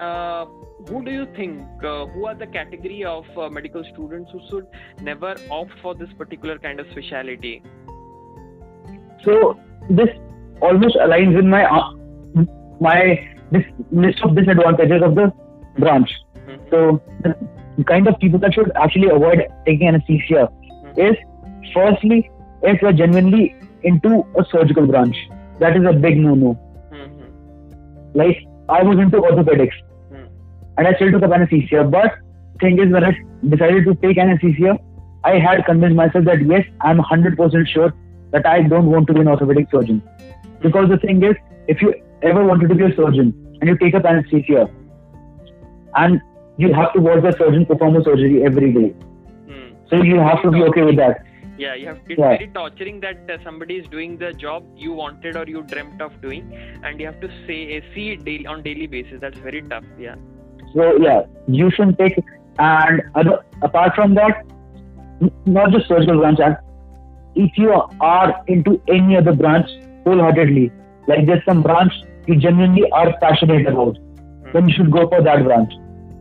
[0.89, 4.67] who do you think uh, who are the category of uh, medical students who should
[5.03, 7.63] never opt for this particular kind of specialty
[9.25, 9.59] so
[9.91, 10.09] this
[10.61, 11.91] almost aligns with my uh,
[12.81, 12.99] my
[13.51, 15.33] this list of disadvantages of the
[15.79, 16.57] branch mm-hmm.
[16.71, 21.01] so the kind of people that should actually avoid taking anesthesia mm-hmm.
[21.09, 21.17] is
[21.75, 22.31] firstly
[22.63, 25.17] if you're genuinely into a surgical branch
[25.59, 26.59] that is a big no-no.
[28.23, 29.83] Like i was into orthopedics
[30.79, 31.85] and I still took up anesthesia.
[31.85, 32.19] But
[32.61, 33.13] thing is, when I
[33.49, 34.79] decided to take anesthesia,
[35.25, 37.93] I had convinced myself that yes, I'm 100% sure
[38.33, 40.03] that I don't want to be an orthopedic surgeon.
[40.61, 41.37] Because the thing is,
[41.69, 44.69] if you ever wanted to be a surgeon and you take up anesthesia,
[45.95, 46.21] and
[46.59, 48.89] you have to watch the surgeon perform a surgery every day.
[49.49, 49.75] Hmm.
[49.89, 51.25] So you have to be okay with that.
[51.59, 51.99] Yeah, you have.
[52.09, 52.37] It's yeah.
[52.37, 56.21] very torturing that uh, somebody is doing the job you wanted or you dreamt of
[56.21, 59.21] doing, and you have to say see it daily on daily basis.
[59.21, 59.85] That's very tough.
[59.99, 60.17] Yeah.
[60.75, 62.19] So yeah, you should take
[62.59, 64.45] and other, apart from that,
[65.45, 66.39] not just surgical branch.
[67.35, 69.69] If you are into any other branch
[70.05, 70.73] wholeheartedly,
[71.07, 71.93] like there's some branch
[72.27, 74.53] you genuinely are passionate about, hmm.
[74.53, 75.73] then you should go for that branch.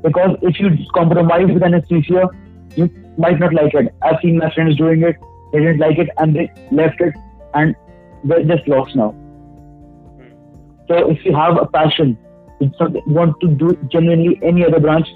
[0.04, 2.28] Because if you compromise with anesthesia,
[2.76, 3.94] you might not like it.
[4.02, 5.16] I've seen my friends doing it;
[5.52, 7.14] they didn't like it and they left it,
[7.54, 7.76] and
[8.24, 9.14] they're just lost now.
[10.88, 12.18] So if you have a passion
[12.60, 15.08] if you want to do genuinely any other branch,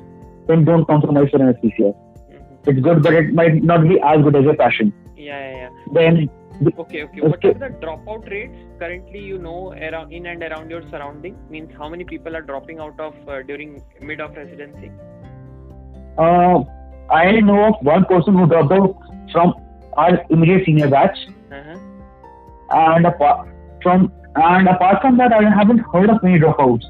[0.47, 1.93] then don't compromise for anesthesia.
[1.93, 2.69] Mm-hmm.
[2.69, 4.93] It's good, but it might not be as good as your passion.
[5.15, 5.69] Yeah, yeah, yeah.
[5.93, 6.29] Then.
[6.77, 7.21] Okay, okay.
[7.21, 9.19] What are the dropout rates currently?
[9.19, 12.99] You know, around in and around your surrounding means how many people are dropping out
[12.99, 14.91] of uh, during mid of residency?
[16.17, 16.63] Uh,
[17.11, 18.95] I know of one person who dropped out
[19.31, 19.53] from
[19.93, 21.17] our immediate senior batch,
[21.51, 21.77] uh-huh.
[22.71, 23.49] and apart
[23.81, 26.83] from and apart from that, I haven't heard of any dropouts.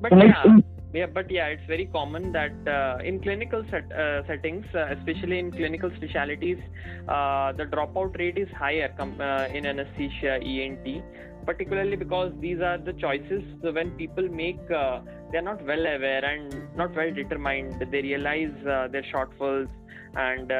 [0.00, 0.56] But yeah,
[0.92, 5.38] yeah, but yeah, it's very common that uh, in clinical set, uh, settings, uh, especially
[5.38, 6.58] in clinical specialities,
[7.08, 11.02] uh, the dropout rate is higher com- uh, in anesthesia, ENT,
[11.44, 14.70] particularly because these are the choices when people make.
[14.70, 15.00] Uh,
[15.30, 17.86] they are not well aware and not well determined.
[17.90, 19.68] They realize their shortfalls
[20.14, 20.50] and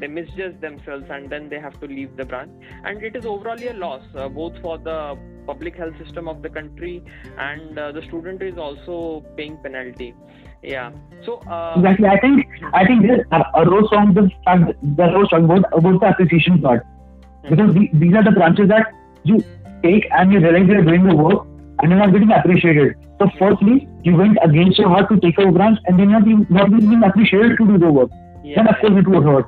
[0.00, 2.50] they misjudge themselves, and then they have to leave the branch.
[2.84, 4.02] And it is overall a loss,
[4.34, 7.02] both for the public health system of the country
[7.38, 10.14] and uh, the student is also paying penalty
[10.62, 10.92] yeah
[11.24, 13.20] so uh, exactly i think i think this
[13.56, 17.50] arose from the fact that arose about, about the appreciation part mm-hmm.
[17.50, 18.92] because the, these are the branches that
[19.24, 19.42] you
[19.82, 21.46] take and you realize you're doing the work
[21.80, 25.50] and you're not getting appreciated so firstly you went against your heart to take a
[25.50, 28.10] branch and then you're not being, not being appreciated to do the work
[28.44, 29.46] yeah, then of course it would hurt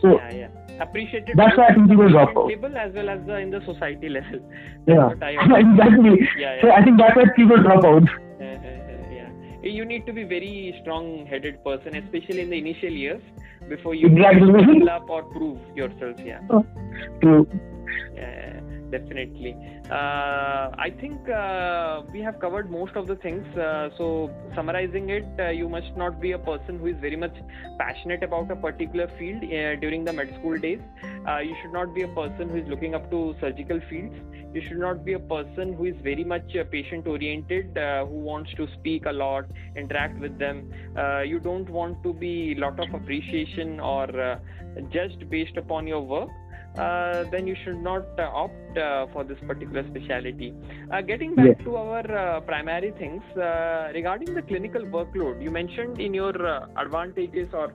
[0.00, 0.48] so yeah, yeah
[0.80, 1.36] appreciated.
[1.36, 2.50] That's why I think people drop out.
[2.52, 4.40] as well as the, in the society level.
[4.86, 6.28] yeah, exactly.
[6.38, 6.62] Yeah, yeah.
[6.62, 8.02] So I think that's why people drop out.
[8.40, 8.58] yeah,
[9.62, 13.22] you need to be very strong-headed person, especially in the initial years,
[13.68, 14.52] before you exactly.
[14.52, 16.18] develop or prove yourself.
[16.24, 16.40] Yeah.
[17.20, 17.48] True.
[18.14, 18.60] Yeah,
[18.94, 19.52] definitely.
[19.90, 23.46] Uh, I think uh, we have covered most of the things.
[23.56, 27.36] Uh, so, summarizing it, uh, you must not be a person who is very much
[27.78, 30.80] passionate about a particular field uh, during the med school days.
[31.28, 34.16] Uh, you should not be a person who is looking up to surgical fields.
[34.54, 37.76] You should not be a person who is very much patient oriented,
[38.10, 40.70] who wants to speak a lot, interact with them.
[41.26, 44.06] you don't want to be lot of appreciation or
[44.92, 46.30] judged based upon your work
[46.78, 50.52] uh, then you should not uh, opt uh, for this particular specialty.
[50.90, 51.64] Uh, getting back yes.
[51.64, 56.34] to our uh, primary things uh, regarding the clinical workload, you mentioned in your
[56.76, 57.72] advantages or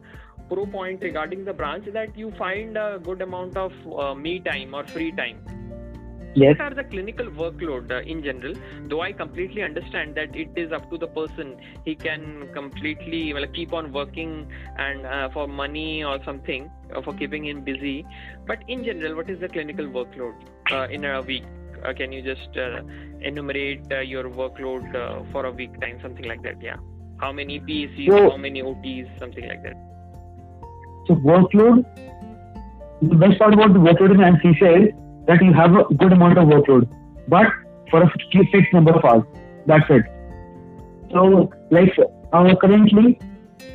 [0.49, 3.71] pro point regarding the branch that you find a good amount of
[4.17, 5.39] me time or free time.
[6.35, 6.57] Yes.
[6.59, 8.53] What are the clinical workload uh, in general?
[8.87, 11.57] Though I completely understand that it is up to the person.
[11.85, 17.13] He can completely well, keep on working and uh, for money or something uh, for
[17.13, 18.05] keeping him busy.
[18.45, 20.35] But in general, what is the clinical workload
[20.71, 21.45] uh, in a week
[21.79, 22.81] Uh, can you just uh,
[23.21, 26.61] enumerate uh, your workload uh, for a week time, something like that?
[26.61, 26.75] Yeah.
[27.21, 28.09] How many PCs?
[28.09, 29.77] So- how many OTs, something like that.
[31.07, 31.85] So workload,
[33.01, 34.89] the best part about the workload in anesthesia is
[35.29, 36.87] that you have a good amount of workload,
[37.27, 37.47] but
[37.91, 38.11] for a
[38.51, 39.23] fixed number of hours.
[39.67, 40.05] That's it.
[41.11, 41.97] So like
[42.33, 43.19] uh, currently,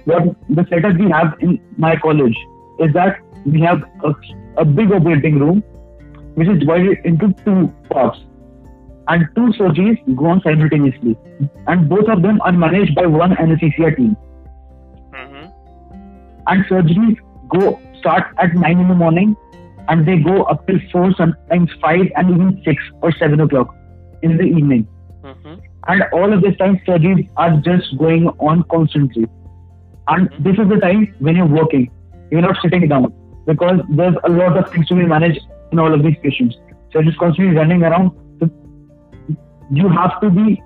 [0.05, 2.37] what the setup we have in my college
[2.81, 4.15] is that we have a,
[4.57, 5.61] a big operating room,
[6.35, 8.19] which is divided into two parts,
[9.09, 11.17] and two surgeries go on simultaneously,
[11.69, 14.17] and both of them are managed by one anesthesia team
[15.15, 15.45] Mm-hmm.
[16.49, 19.37] and surgeries go start at 9 in the morning
[19.89, 23.75] and they go up till 4 sometimes 5 and even 6 or 7 o'clock
[24.23, 24.87] in the evening.
[25.25, 25.55] Mm-hmm.
[25.89, 29.25] and all of this time surgeries are just going on constantly.
[30.13, 30.45] And Mhm.
[30.47, 31.91] this is the time when you're working.
[32.31, 33.07] You're not sitting down
[33.47, 35.41] because there's a lot of things to be managed
[35.73, 36.57] in all of these patients.
[36.93, 38.11] So just constantly running around.
[38.41, 38.51] So
[39.71, 40.63] you have to be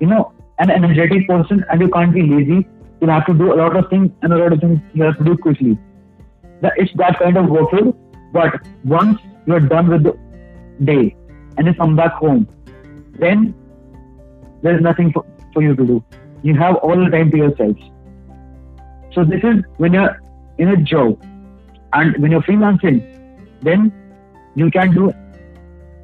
[0.00, 2.66] you know an energetic person and you can't be lazy.
[3.00, 5.18] You have to do a lot of things and a lot of things you have
[5.18, 5.78] to do quickly.
[6.62, 7.94] That it's that kind of workload
[8.38, 10.14] but once you're done with the
[10.90, 11.04] day
[11.56, 12.46] and you come back home
[13.18, 13.54] then
[14.62, 16.04] there's nothing for, for you to do.
[16.42, 17.76] You have all the time to yourself
[19.12, 20.20] so this is when you're
[20.58, 21.22] in a job
[21.92, 22.98] and when you're freelancing
[23.62, 23.92] then
[24.54, 25.12] you can do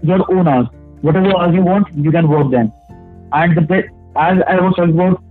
[0.02, 0.66] your own hours.
[1.02, 2.72] Whatever hours you want you can work then
[3.32, 3.82] and the
[4.16, 5.22] as i was talking about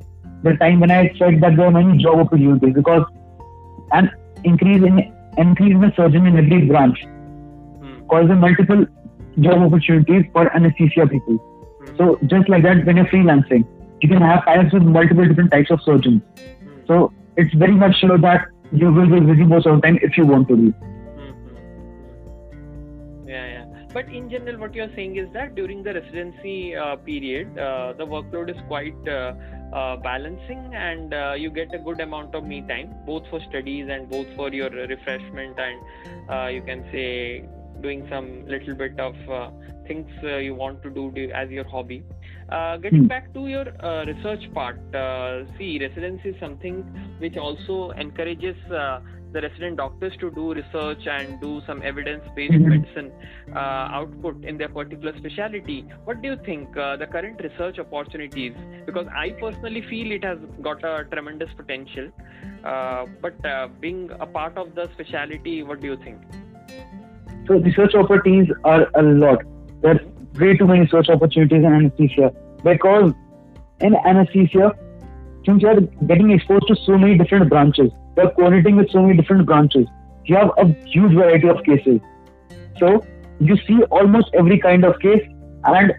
[0.44, 3.06] the time when i said that there are many job opportunities because
[3.92, 4.10] an
[4.44, 8.08] increase in increase in the surgeon in every branch Mm.
[8.08, 8.86] causes multiple
[9.39, 11.38] job opportunities for anesthesia people
[11.84, 11.98] Mm.
[11.98, 13.65] so just like that, when you're freelancing,
[14.02, 16.22] you can have ties with multiple different types of surgeons.
[16.22, 16.88] Mm.
[16.88, 20.17] So it's very much sure that you will be busy most of the time if
[20.17, 20.74] you want to be.
[23.93, 28.06] But in general, what you're saying is that during the residency uh, period, uh, the
[28.06, 29.34] workload is quite uh,
[29.73, 33.88] uh, balancing and uh, you get a good amount of me time, both for studies
[33.89, 37.45] and both for your refreshment and uh, you can say
[37.82, 39.49] doing some little bit of uh,
[39.88, 42.03] things uh, you want to do as your hobby.
[42.49, 43.08] Uh, getting Hmm.
[43.08, 46.84] back to your uh, research part, uh, see, residency is something
[47.19, 48.99] which also encourages uh,
[49.34, 52.69] the resident doctors to do research and do some evidence-based Mhm.
[52.74, 53.12] medicine
[53.56, 55.78] uh, output in their particular specialty.
[56.06, 58.54] What do you think uh, the current research opportunities?
[58.86, 62.10] Because I personally feel it has got a tremendous potential.
[62.63, 66.17] Uh, but uh, being a part of the specialty, what do you think?
[67.48, 69.43] So research opportunities are a lot.
[69.82, 70.00] There are
[70.39, 73.12] way too many research opportunities in anesthesia because
[73.82, 74.72] in anesthesia,
[75.45, 79.01] since you are getting exposed to so many different branches, you are coordinating with so
[79.01, 79.88] many different branches.
[80.25, 81.99] You have a huge variety of cases.
[82.77, 83.06] So
[83.39, 85.21] you see almost every kind of case,
[85.65, 85.93] and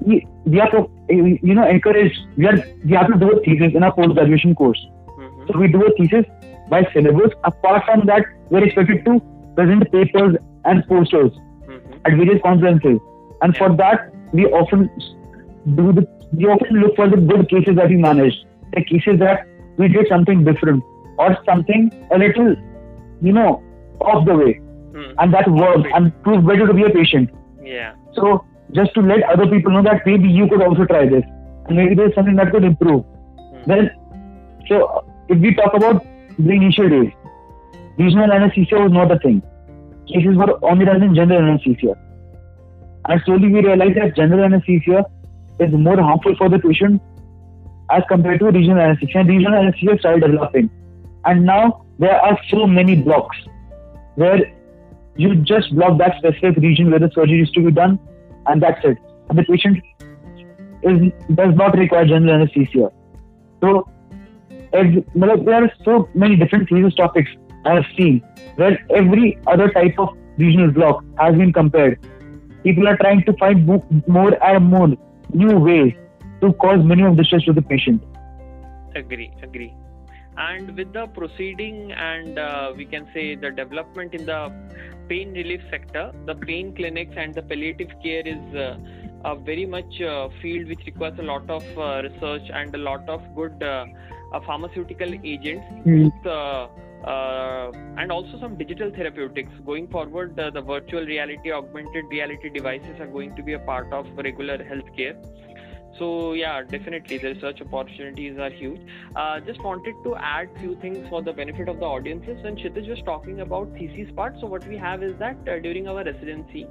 [0.00, 2.18] we, we are to, you know encouraged.
[2.36, 4.80] We are we have to do a thesis in our post graduation course.
[5.18, 5.52] Mhm.
[5.52, 6.24] So we do a thesis
[6.70, 7.32] by syllabus.
[7.44, 9.20] Apart from that, we're expected to
[9.56, 11.80] present papers and posters Mhm.
[12.04, 12.98] at various conferences.
[13.42, 14.90] And for that, we often
[15.74, 19.46] do the we often look for the good cases that we managed, the cases that
[19.78, 20.82] we did something different
[21.18, 22.56] or something a little,
[23.20, 23.62] you know,
[24.00, 24.60] off the way,
[24.92, 25.14] Mhm.
[25.18, 27.30] and that worked and proved better to be a patient.
[27.62, 27.92] Yeah.
[28.12, 31.24] So just to let other people know that maybe you could also try this,
[31.66, 33.04] and maybe there's something that could improve.
[33.38, 33.66] Mhm.
[33.66, 33.88] Well,
[34.68, 36.04] so if we talk about
[36.38, 37.10] the initial days,
[37.98, 39.42] regional anesthesia was not a thing.
[40.06, 41.96] Cases were only done in general anesthesia.
[43.08, 45.04] And slowly we realized that general anesthesia
[45.60, 47.02] is more harmful for the patient
[47.90, 49.24] as compared to regional anesthesia.
[49.24, 50.70] Regional anesthesia started developing.
[51.24, 53.36] And now there are so many blocks
[54.14, 54.38] where
[55.16, 57.98] you just block that specific region where the surgery is to be done,
[58.46, 58.98] and that's it.
[59.28, 59.82] And the patient
[60.82, 62.92] is does not require general anesthesia.
[63.60, 63.88] So
[64.72, 67.30] there are so many different thesis topics
[67.64, 68.22] I have seen
[68.56, 71.98] where every other type of regional block has been compared.
[72.62, 73.66] People are trying to find
[74.06, 74.88] more and more
[75.32, 75.92] new ways
[76.40, 78.02] to cause many of the stress to the patient.
[78.94, 79.74] agree agree
[80.36, 84.40] and with the proceeding and uh, we can say the development in the
[85.08, 88.76] pain relief sector the pain clinics and the palliative care is uh,
[89.24, 93.08] a very much uh, field which requires a lot of uh, research and a lot
[93.08, 93.84] of good uh,
[94.32, 96.08] uh, pharmaceutical agents Hmm.
[96.24, 96.68] both,
[97.04, 99.52] uh, uh, and also some digital therapeutics.
[99.64, 103.92] Going forward uh, the virtual reality augmented reality devices are going to be a part
[103.92, 105.16] of regular healthcare.
[105.98, 108.80] So yeah definitely the research opportunities are huge.
[109.16, 112.42] Uh, just wanted to add few things for the benefit of the audiences.
[112.42, 115.88] When Kshitij was talking about thesis part so what we have is that uh, during
[115.88, 116.66] our residency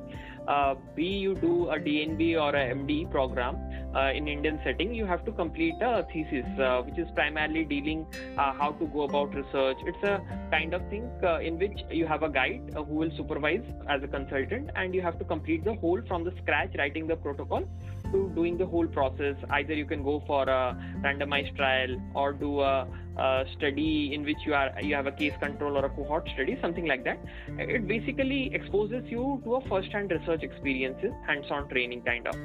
[0.47, 3.57] uh, be you do a DNB or a MD program
[3.97, 8.05] uh, in Indian setting, you have to complete a thesis, uh, which is primarily dealing
[8.37, 9.77] uh, how to go about research.
[9.85, 10.21] It's a
[10.51, 14.03] kind of thing uh, in which you have a guide uh, who will supervise as
[14.03, 17.63] a consultant, and you have to complete the whole from the scratch, writing the protocol
[18.11, 19.35] to doing the whole process.
[19.49, 22.87] Either you can go for a randomized trial or do a
[23.17, 26.57] uh, study in which you are you have a case control or a cohort study
[26.61, 27.19] something like that.
[27.57, 32.35] It basically exposes you to a first hand research experiences hands on training kind of.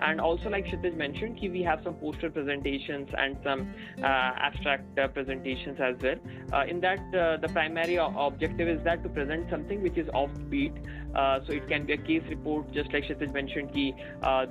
[0.00, 5.08] And also like Kshitij mentioned we have some poster presentations and some uh, abstract uh,
[5.08, 6.16] presentations as well.
[6.52, 10.72] Uh, in that uh, the primary objective is that to present something which is offbeat.
[11.14, 13.94] Uh, so it can be a case report, just like Kshitij mentioned, ki,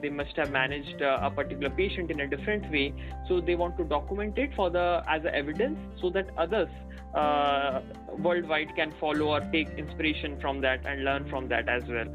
[0.02, 2.94] they must have managed a particular patient in a different way.
[3.28, 6.70] So they want to document it for the as a evidence so that others
[7.14, 7.82] uh,
[8.18, 12.08] worldwide can follow or take inspiration from that and learn from that as well.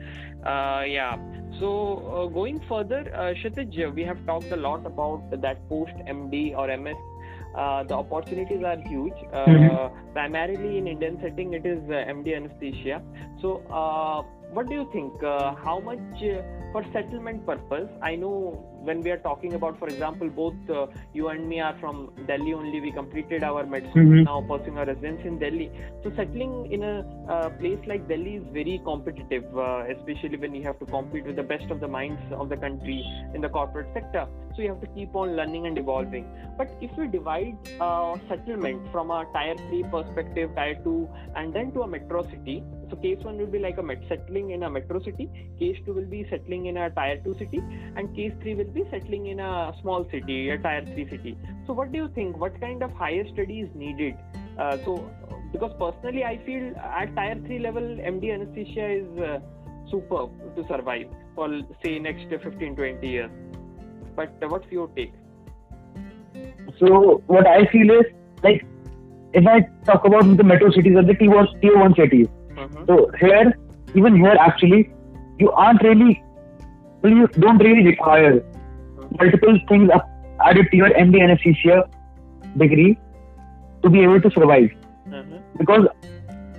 [0.44, 1.16] Uh, yeah.
[1.60, 6.74] So going further, uh, Kshitij, we have talked a lot about that post MD or
[6.76, 6.96] MS
[7.56, 9.14] uh, the opportunities are huge.
[9.32, 10.12] Uh, mm-hmm.
[10.12, 13.02] Primarily in Indian setting, it is uh, MD anesthesia.
[13.40, 13.62] So,
[14.52, 15.20] what do you think?
[15.22, 16.20] how much
[16.72, 17.90] for settlement purpose?
[18.02, 21.76] I know when we are talking about, for example, both uh, you and me are
[21.80, 22.80] from Delhi only.
[22.80, 24.22] We completed our medicine mm-hmm.
[24.22, 25.70] now, pursuing our residence in Delhi.
[26.02, 26.94] So settling in a
[27.28, 31.36] uh, place like Delhi is very competitive, uh, especially when you have to compete with
[31.36, 34.26] the best of the minds of the country in the corporate sector.
[34.54, 36.26] So you have to keep on learning and evolving.
[36.56, 41.72] But if we divide uh, settlement from a tier three perspective, tier two, and then
[41.72, 44.70] to a metro city, so case one will be like a met settling in a
[44.70, 45.28] metro city,
[45.58, 47.60] case two will be settling in a tier two city,
[47.96, 51.36] and case three will be settling in a small city, a tier three city.
[51.66, 52.38] So what do you think?
[52.44, 54.16] What kind of higher study is needed?
[54.58, 55.10] Uh, so
[55.52, 59.40] because personally I feel at tier three level MD anesthesia is uh,
[59.90, 61.48] superb to survive for
[61.84, 63.30] say next 15 20 years.
[64.14, 65.12] But uh, what's your take?
[66.78, 68.06] So what I feel is
[68.42, 68.64] like
[69.32, 72.86] if I talk about the metro cities or the tier one, tier one cities Mm-hmm.
[72.86, 73.52] So here,
[73.94, 74.90] even here, actually,
[75.38, 76.22] you aren't really,
[77.02, 78.40] well, you don't really require
[79.18, 79.90] multiple things
[80.44, 81.88] added to your MD anesthesia
[82.56, 82.98] degree
[83.82, 84.70] to be able to survive.
[85.08, 85.36] Mm-hmm.
[85.58, 85.86] Because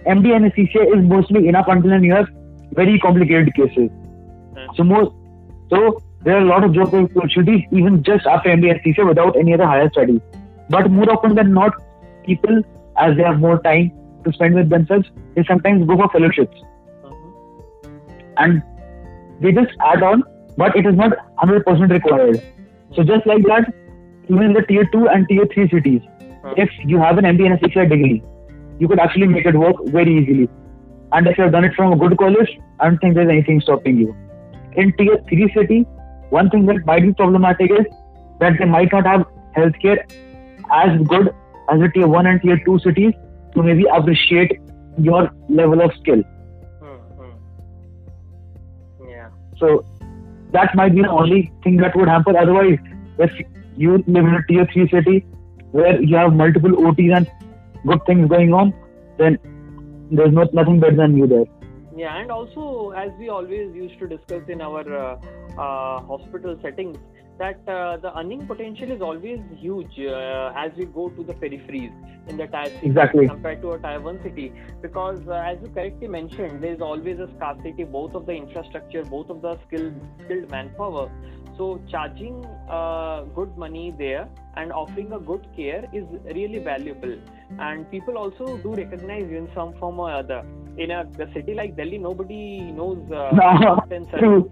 [0.06, 2.28] MD anesthesia is mostly enough until you have
[2.74, 3.90] very complicated cases.
[3.90, 4.76] Mm-hmm.
[4.76, 5.12] So most,
[5.70, 9.54] so there are a lot of job opportunities even just after MD anesthesia without any
[9.54, 10.22] other higher studies.
[10.70, 11.74] But more often than not,
[12.26, 12.62] people,
[12.98, 13.92] as they have more time,
[14.24, 16.58] to spend with themselves, they sometimes go for fellowships.
[17.04, 17.90] Uh-huh.
[18.38, 18.62] And
[19.42, 20.24] they just add on,
[20.58, 21.12] but it is not
[21.44, 22.42] 100% required.
[22.96, 23.74] So just like that,
[24.30, 26.02] even in the tier 2 and tier 3 cities,
[26.56, 28.24] if you have an MD anesthesia degree,
[28.80, 30.50] you could actually make it work very easily.
[31.12, 33.62] And if you have done it from a good college, I don't think there's anything
[33.62, 34.16] stopping you.
[34.74, 35.86] In tier 3 city,
[36.30, 37.86] one thing that might be problematic is
[38.40, 40.00] that they might not have healthcare
[40.72, 41.34] as good
[41.72, 43.14] as the tier 1 and tier 2 cities
[43.54, 44.60] to maybe appreciate
[44.98, 46.22] your level of skill.
[46.82, 47.32] Mm-hmm.
[49.10, 49.30] Yeah.
[49.58, 49.86] So
[50.52, 52.36] that might be the only thing that would happen.
[52.36, 52.78] Otherwise,
[53.20, 53.32] if
[53.76, 55.26] you live in a tier three city
[55.72, 57.32] where you have multiple OTs and
[57.86, 58.74] good things going on,
[59.18, 59.38] then
[60.12, 61.46] there's not nothing better than you there.
[61.96, 65.16] Yeah, and also as we always used to discuss in our uh,
[65.54, 66.98] uh, hospital settings,
[67.40, 71.94] that uh, the earning potential is always huge uh, as we go to the peripheries
[72.28, 73.28] in the tier city exactly.
[73.28, 74.52] compared to a tier one city.
[74.82, 79.04] Because uh, as you correctly mentioned there is always a scarcity both of the infrastructure
[79.04, 79.94] both of the skilled
[80.26, 81.12] skilled manpower.
[81.58, 87.18] So charging uh, good money there and offering a good care is really valuable.
[87.60, 90.46] And people also do recognize you in some form or other.
[90.78, 93.32] In a, a city like delhi nobody knows uh,
[94.22, 94.52] no.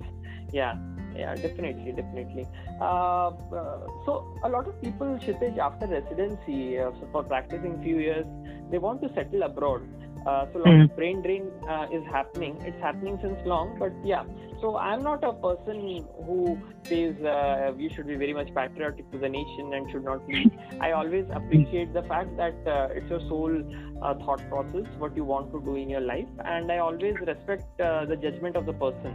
[0.52, 0.76] yeah
[1.16, 2.46] yeah definitely definitely.
[2.82, 3.30] Uh,
[3.62, 8.26] uh, so a lot of people Kshitij, after residency uh, so for practicing few years
[8.72, 9.82] they want to settle abroad
[10.26, 10.96] uh, so mm-hmm.
[10.96, 12.58] brain drain uh, is happening.
[12.66, 14.24] It's happening since long but yeah.
[14.62, 19.18] So i'm not a person who says uh, we should be very much patriotic to
[19.18, 22.56] the nation and should not leave i always appreciate the fact that
[22.96, 23.58] it's your sole
[24.24, 26.28] thought process what you want to do in your life.
[26.44, 29.14] And i always respect the judgment of the person.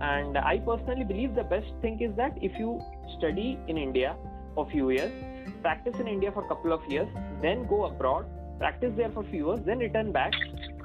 [0.00, 2.78] And i personally believe the best thing is that if you
[3.18, 4.14] study in india
[4.54, 5.12] for few years
[5.62, 7.08] practice in india for a couple of years
[7.40, 8.26] then go abroad
[8.62, 10.32] practice there for few years then return back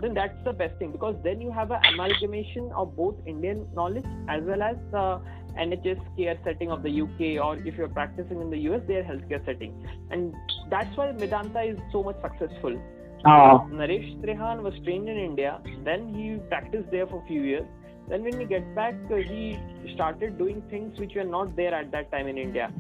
[0.02, 4.14] then that's the best thing because then you have an amalgamation of both indian knowledge
[4.36, 5.20] as well as uh,
[5.58, 9.44] NHS care setting of the UK, or if you're practicing in the US, their healthcare
[9.46, 9.74] setting.
[10.12, 10.34] And
[10.70, 12.80] that's why Medanta is so much successful.
[13.26, 17.66] Uh, Naresh Trehan was trained in India, then he practiced there for a few years.
[18.10, 19.58] Then when he get back, uh, he
[19.96, 22.72] started doing things which were not there at that time in India.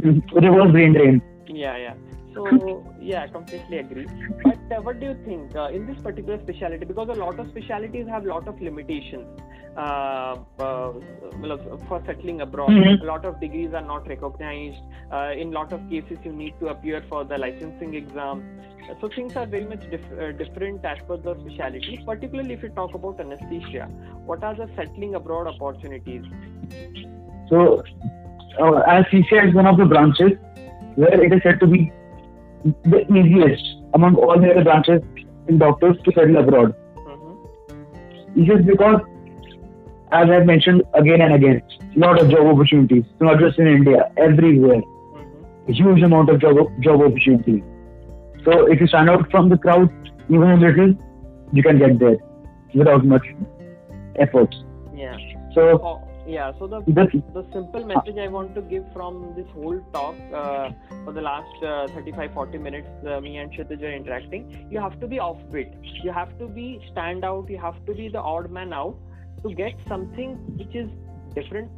[0.00, 1.22] reverse brain drain.
[1.48, 1.94] Yeah, yeah.
[2.36, 4.06] So yeah, I completely agree.
[4.44, 6.84] But uh, what do you think uh, in this particular specialty?
[6.84, 9.40] Because a lot of specialties have a lot of limitations.
[9.76, 10.92] Uh, uh,
[11.88, 13.02] for settling abroad, Mhm.
[13.02, 14.78] a lot of degrees are not recognized.
[15.12, 18.44] Uh, in lot of cases, you need to appear for the licensing exam.
[19.00, 21.98] So things are very much dif- uh, different as per the specialty.
[22.06, 23.88] Particularly if you talk about anesthesia,
[24.24, 26.24] what are the settling abroad opportunities?
[27.50, 27.82] So,
[28.60, 30.32] uh, anesthesia is one of the branches
[30.94, 31.92] where it is said to be
[32.84, 33.64] the easiest
[33.94, 35.02] among all the other branches
[35.48, 36.74] in doctors to settle abroad.
[36.96, 39.00] hmm just because,
[40.12, 41.62] as I've mentioned again and again,
[41.96, 44.80] lot of job opportunities, not just in India, everywhere.
[44.82, 47.62] hmm huge amount of job, job opportunities.
[48.44, 49.90] So if you stand out from the crowd,
[50.28, 50.94] even a little,
[51.52, 52.16] you can get there
[52.74, 53.26] without much
[54.18, 54.54] effort.
[54.94, 55.16] Yeah.
[55.54, 56.52] So Oh, yeah.
[56.58, 56.80] So the
[57.34, 60.70] the simple message I want to give from this whole talk uh,
[61.04, 64.66] for the last uh, 35 40 minutes, uh, me and Kshitij are interacting.
[64.70, 65.72] You have to be offbeat.
[66.02, 67.48] You have to be stand out.
[67.48, 68.96] You have to be the odd man out
[69.42, 70.90] to get something which is
[71.34, 71.70] different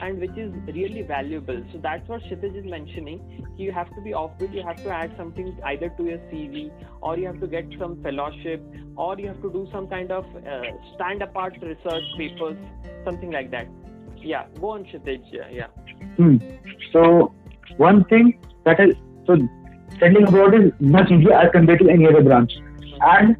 [0.00, 1.62] and which is really valuable.
[1.72, 3.46] So that's what Kshitij is mentioning.
[3.56, 4.52] You have to be offbeat.
[4.52, 8.02] You have to add something either to your CV or you have to get some
[8.02, 8.64] fellowship
[8.96, 10.62] or you have to do some kind of uh,
[10.94, 12.58] stand apart research papers,
[13.04, 13.68] something like that.
[14.22, 15.20] Yeah, go on, Kshitij.
[15.32, 15.66] Yeah, yeah.
[16.16, 16.36] Hmm.
[16.92, 17.34] So
[17.76, 18.94] one thing that is
[19.26, 19.36] so
[19.98, 22.52] settling abroad is much easier as compared to any other branch.
[23.00, 23.36] And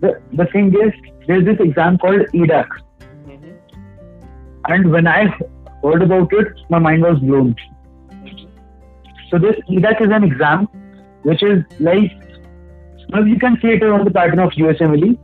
[0.00, 0.92] the the thing is,
[1.26, 2.66] there's this exam called EDAC,
[3.26, 4.72] Mm-hmm.
[4.72, 5.26] and when I
[5.82, 7.54] heard about it, my mind was blown.
[9.30, 10.66] So this EDAC is an exam
[11.22, 12.12] which is like,
[13.12, 15.18] well, you can say it on the pattern of USMLE,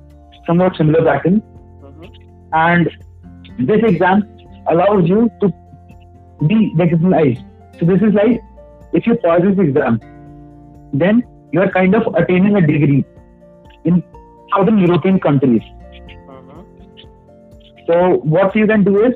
[0.47, 1.41] somewhat similar pattern,
[1.83, 2.05] Mm-hmm.
[2.53, 2.91] and
[3.71, 4.23] this exam
[4.71, 5.53] allows you to
[6.47, 7.43] be recognized.
[7.79, 8.41] So this is like
[8.93, 10.01] if you pass this exam,
[10.93, 13.05] then you are kind of attaining a degree
[13.85, 14.03] in
[14.55, 15.63] southern European countries.
[16.27, 16.61] Mm-hmm.
[17.87, 19.15] So what you can do is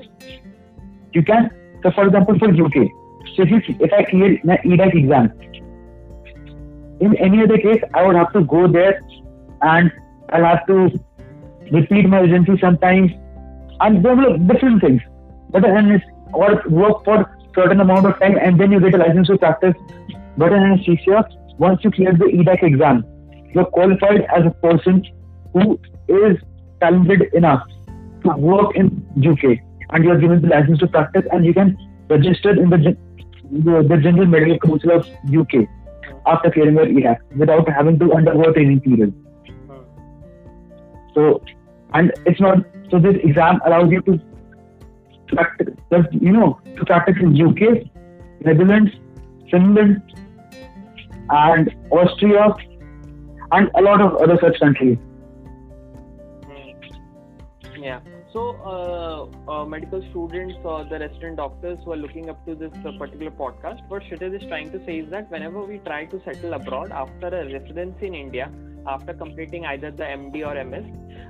[1.12, 1.50] you can
[1.82, 2.88] so for example for UK.
[3.36, 5.32] So if you, if I clear my EDAC exam,
[7.00, 9.00] in any other case I would have to go there
[9.62, 9.92] and
[10.30, 10.88] I'll have to
[11.72, 13.10] repeat my residency sometimes
[13.80, 15.02] and there different things.
[15.54, 17.18] But then it's or work for
[17.54, 19.74] certain amount of time and then you get a license to practice.
[20.36, 21.28] But in anesthesia,
[21.58, 23.04] once you clear the EDAC exam,
[23.54, 25.04] you're qualified as a person
[25.52, 25.78] who
[26.08, 26.38] is
[26.80, 27.62] talented enough
[28.24, 31.78] to work in UK and you're given the license to practice and you can
[32.10, 32.96] register in the,
[33.52, 35.68] the, the General Medical Council of UK
[36.26, 39.10] after clearing your EDAC without having to undergo a training period.
[39.68, 39.82] Hmm.
[41.14, 41.44] So,
[41.92, 42.58] and it's not,
[42.90, 44.18] so this exam allows you to
[45.36, 47.86] just, you know, to in UK,
[48.40, 48.92] Netherlands,
[49.50, 50.02] Finland,
[51.30, 52.54] and Austria,
[53.52, 54.98] and a lot of other such countries.
[57.78, 58.00] Yeah.
[58.32, 62.72] So, uh, uh, medical students or the resident doctors who are looking up to this
[62.84, 66.20] uh, particular podcast, what Kshitij is trying to say is that whenever we try to
[66.24, 68.50] settle abroad after a residency in India,
[68.88, 70.84] after completing either the MD or MS,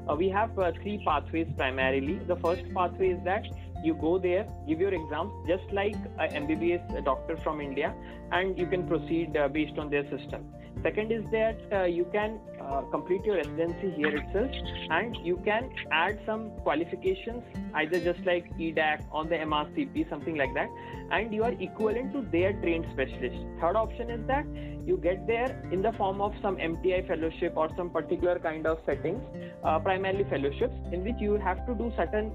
[0.08, 2.14] uh, we have uh, three pathways primarily.
[2.26, 3.44] The first pathway is that
[3.84, 7.94] you go there, give your exams just like a MBBS doctor from India,
[8.32, 10.44] and you can proceed uh, based on their system.
[10.82, 14.50] Second is that uh, you can uh, complete your residency here itself,
[14.90, 17.42] and you can add some qualifications,
[17.74, 20.68] either just like EDAC on the MRCP, something like that,
[21.10, 23.36] and you are equivalent to their trained specialist.
[23.60, 24.46] Third option is that
[24.86, 28.78] you get there in the form of some MTI fellowship or some particular kind of
[28.84, 29.22] settings,
[29.62, 32.32] uh, primarily fellowships, in which you have to do certain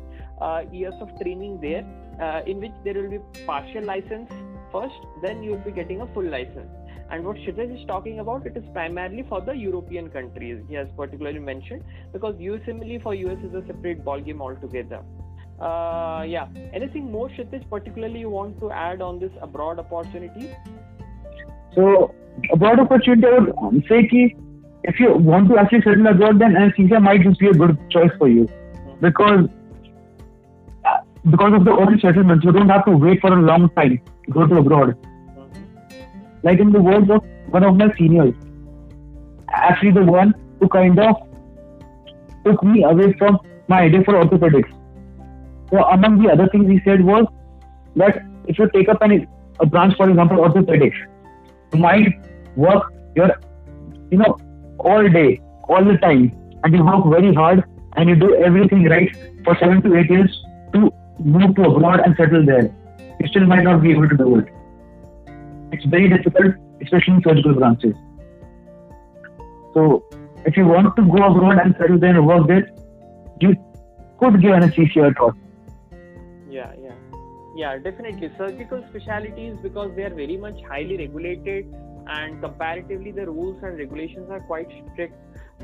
[0.71, 1.85] years of training there,
[2.21, 4.29] uh, in which there will be partial license
[4.71, 6.69] first, then you will be getting a full license.
[7.11, 10.63] And what Kshitij is talking about, it is primarily for the European countries.
[10.67, 11.83] He has particularly mentioned
[12.13, 15.01] because USMLE for US is a separate ballgame altogether.
[15.59, 16.47] Uh, yeah.
[16.71, 20.51] Anything more, Kshitij, particularly you want to add on this abroad opportunity?
[21.73, 22.13] So,
[22.53, 24.35] abroad opportunity, I would say ki
[24.83, 28.11] if you want to actually settle abroad, then anesthesia might just be a good choice
[28.17, 28.47] for you
[29.01, 29.58] because uh,
[31.25, 34.31] because of the early settlement, you don't have to wait for a long time to
[34.31, 34.95] go to abroad.
[36.43, 38.33] Like in the words of one of my seniors,
[39.53, 41.15] actually the one who kind of
[42.45, 44.71] took me away from my idea for orthopedics.
[45.69, 47.25] So among the other things he said was
[47.95, 49.27] that if you take up any
[49.59, 50.95] a branch, for example, orthopedics,
[51.73, 52.07] you might
[52.55, 53.29] work your,
[54.09, 54.37] you know,
[54.79, 56.31] all day, all the time,
[56.63, 57.63] and you work very hard
[57.97, 59.13] and you do everything right
[59.43, 60.38] for seven to eight years
[61.19, 62.73] move to abroad and settle there.
[63.19, 64.47] You still might not be able to do it.
[65.71, 67.95] It's very difficult, especially in surgical branches.
[69.73, 70.05] So,
[70.45, 72.69] if you want to go abroad and settle there and work there,
[73.39, 73.55] you
[74.19, 75.35] could give anesthesia a thought.
[76.49, 76.95] Yeah, yeah,
[77.55, 78.31] yeah, definitely.
[78.37, 81.73] Surgical specialties because they are very much highly regulated
[82.07, 85.13] and comparatively the rules and regulations are quite strict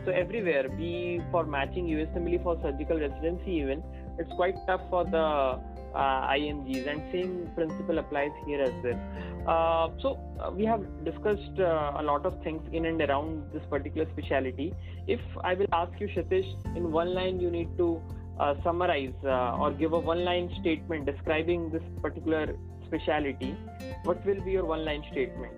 [0.04, 3.82] so everywhere be for matching usmle for surgical residency even
[4.18, 5.60] it's quite tough for the
[5.96, 9.00] uh, imgs and same principle applies here as well.
[9.48, 13.64] Uh, so uh, we have discussed uh, a lot of things in and around this
[13.70, 14.74] particular specialty.
[15.08, 18.02] If i will ask you Kshitij, in one line you need to
[18.40, 22.56] uh, summarize uh, or give a one line statement describing this particular
[22.88, 23.56] specialty
[24.04, 25.54] what will be your one line statement?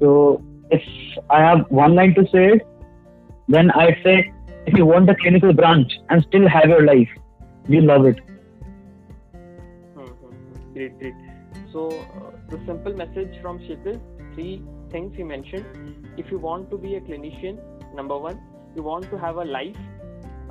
[0.00, 0.82] So if
[1.30, 2.60] I have one line to say,
[3.48, 4.32] then I'd say
[4.66, 7.08] if you want the clinical branch and still have your life,
[7.68, 8.18] you love it.
[9.96, 10.72] Mm-hmm.
[10.74, 11.14] Great, great.
[11.72, 14.00] So uh, the simple message from Kshitij,
[14.34, 16.08] three things he mentioned.
[16.16, 17.58] If you want to be a clinician,
[17.94, 18.40] number one,
[18.74, 19.76] you want to have a life.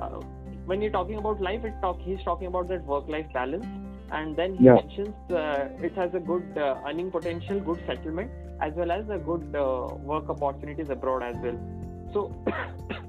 [0.00, 0.20] Uh,
[0.66, 3.66] when you're talking about life, it talk, he's talking about that work-life balance
[4.12, 4.74] and then he yeah.
[4.74, 9.18] mentions uh, it has a good uh, earning potential good settlement as well as a
[9.18, 11.58] good uh, work opportunities abroad as well
[12.12, 12.32] so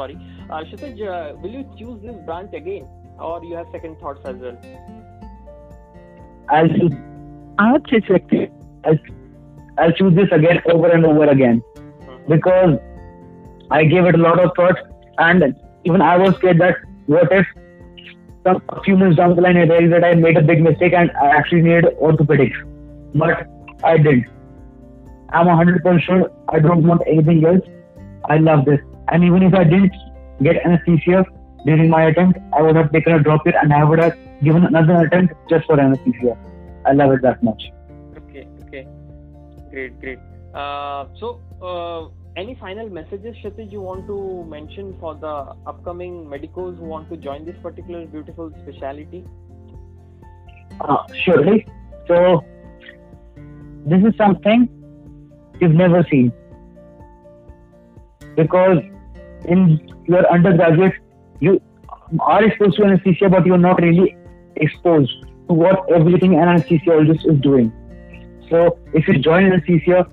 [0.00, 0.18] sorry
[0.50, 2.88] uh, uh, will you choose this branch again
[3.18, 4.58] or you have second thoughts as well
[6.48, 6.92] I'll choose
[7.58, 8.50] I would say second
[8.84, 8.98] I'll,
[9.78, 12.32] I'll choose this again over and over again mm-hmm.
[12.34, 12.78] because
[13.70, 14.78] I gave it a lot of thought
[15.18, 16.76] and even I was scared that
[17.06, 17.46] what if
[18.44, 20.92] some a few months down the line, I realized that I made a big mistake
[20.92, 22.56] and I actually needed orthopedics.
[23.14, 23.46] But
[23.84, 24.26] I didn't.
[25.30, 27.64] I'm 100% sure I don't want anything else.
[28.28, 28.80] I love this.
[29.10, 29.92] And even if I didn't
[30.42, 31.24] get anesthesia
[31.66, 34.64] during my attempt, I would have taken a drop here and I would have given
[34.64, 36.36] another attempt just for anesthesia.
[36.86, 37.62] I love it that much.
[38.16, 38.86] Okay, okay.
[39.70, 40.18] Great, great.
[40.54, 46.78] Uh, so, uh, any final messages, Kshitij, you want to mention for the upcoming medicos
[46.78, 49.24] who want to join this particular beautiful specialty?
[50.80, 51.66] Uh, surely.
[52.06, 52.44] So,
[53.86, 54.68] this is something
[55.60, 56.32] you've never seen.
[58.36, 58.78] Because
[59.44, 60.94] in your undergraduate,
[61.40, 61.60] you
[62.20, 64.16] are exposed to anesthesia, but you're not really
[64.56, 65.12] exposed
[65.48, 67.72] to what everything an anesthesiologist is doing.
[68.48, 70.06] So, if you join anesthesia,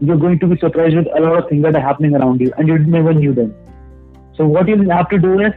[0.00, 2.52] you're going to be surprised with a lot of things that are happening around you
[2.58, 3.54] and you never knew them.
[4.36, 5.52] So what you have to do is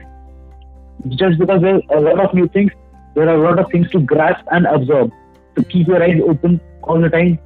[1.10, 2.72] just because there's a lot of new things,
[3.16, 5.12] there are a lot of things to grasp and absorb.
[5.56, 7.38] To keep your eyes open all the time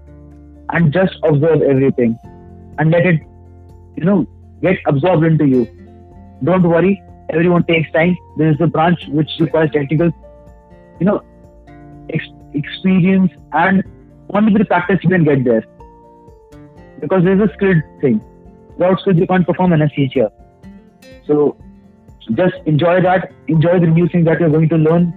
[0.70, 2.18] and just observe everything
[2.78, 3.22] and let it,
[3.96, 4.28] you know,
[4.64, 5.66] get absorbed into you.
[6.44, 8.18] Don't worry, everyone takes time.
[8.38, 10.12] There is a branch which requires technical,
[11.00, 11.22] you know,
[12.10, 13.84] ex- experience and
[14.34, 15.64] only with practice you can get there
[17.00, 18.22] because there's a skilled thing.
[18.78, 20.32] Without skills, you can't perform anesthesia.
[21.28, 21.58] So
[22.36, 25.14] just enjoy that, enjoy the new things that you're going to learn,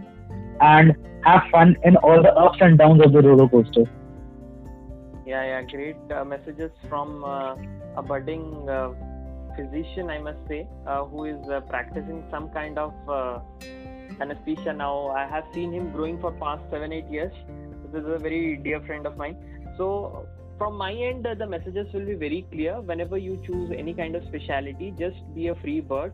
[0.61, 0.94] and
[1.24, 3.84] have fun in all the ups and downs of the roller coaster.
[5.24, 7.57] Yeah, yeah, great uh, messages from uh,
[7.97, 8.92] a budding uh,
[9.57, 13.40] physician, I must say, uh, who is uh, practicing some kind of uh,
[14.20, 15.09] anesthesia now.
[15.09, 17.32] I have seen him growing for past seven, eight years.
[17.92, 19.36] This is a very dear friend of mine.
[19.76, 20.26] So
[20.59, 22.80] from my end, the messages will be very clear.
[22.80, 26.12] Whenever you choose any kind of specialty, just be a free bird.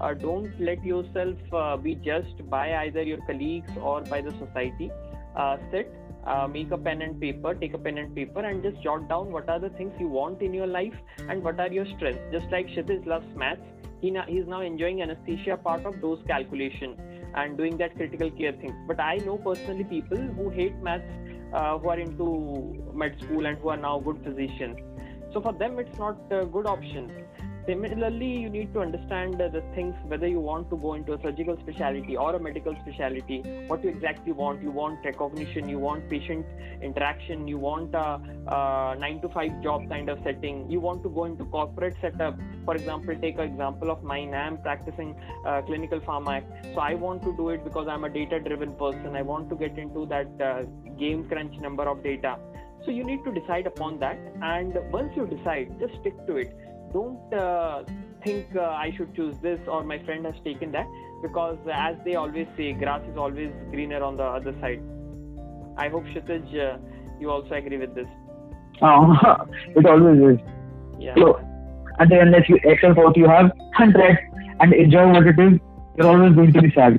[0.00, 4.90] Uh, don't let yourself uh, be judged by either your colleagues or by the society.
[5.36, 5.94] Uh, sit,
[6.26, 9.32] uh, make a pen and paper, take a pen and paper, and just jot down
[9.32, 10.94] what are the things you want in your life
[11.28, 12.22] and what are your strengths.
[12.32, 13.62] Just like Kshitij loves maths,
[14.00, 16.96] he na- he's now enjoying anesthesia part of those calculation
[17.34, 18.74] and doing that critical care things.
[18.86, 21.10] But I know personally people who hate maths
[21.52, 24.78] uh, who are into med school and who are now good physicians.
[25.32, 27.23] So for them, it's not a good option.
[27.66, 31.56] Similarly, you need to understand the things whether you want to go into a surgical
[31.60, 34.62] specialty or a medical specialty, what you exactly want.
[34.62, 36.44] You want recognition, you want patient
[36.82, 41.08] interaction, you want a, a nine to five job kind of setting, you want to
[41.08, 42.38] go into corporate setup.
[42.66, 44.34] For example, take an example of mine.
[44.34, 46.44] I am practicing uh, clinical pharma,
[46.74, 49.16] so I want to do it because I'm a data-driven person.
[49.16, 50.64] I want to get into that uh,
[50.98, 52.38] game crunch number of data.
[52.84, 56.54] So you need to decide upon that, and once you decide, just stick to it
[56.94, 57.82] don't uh,
[58.24, 60.86] think uh, I should choose this or my friend has taken that
[61.22, 64.82] because as they always say, grass is always greener on the other side.
[65.76, 66.78] I hope Kshitij, uh,
[67.20, 68.06] you also agree with this.
[68.80, 69.12] Oh,
[69.76, 70.46] it always is.
[70.98, 71.14] Yeah.
[71.16, 71.40] So,
[71.98, 74.16] and then unless you excel for what you have and try
[74.60, 75.58] and enjoy what it is,
[75.96, 76.98] you're always going to be sad.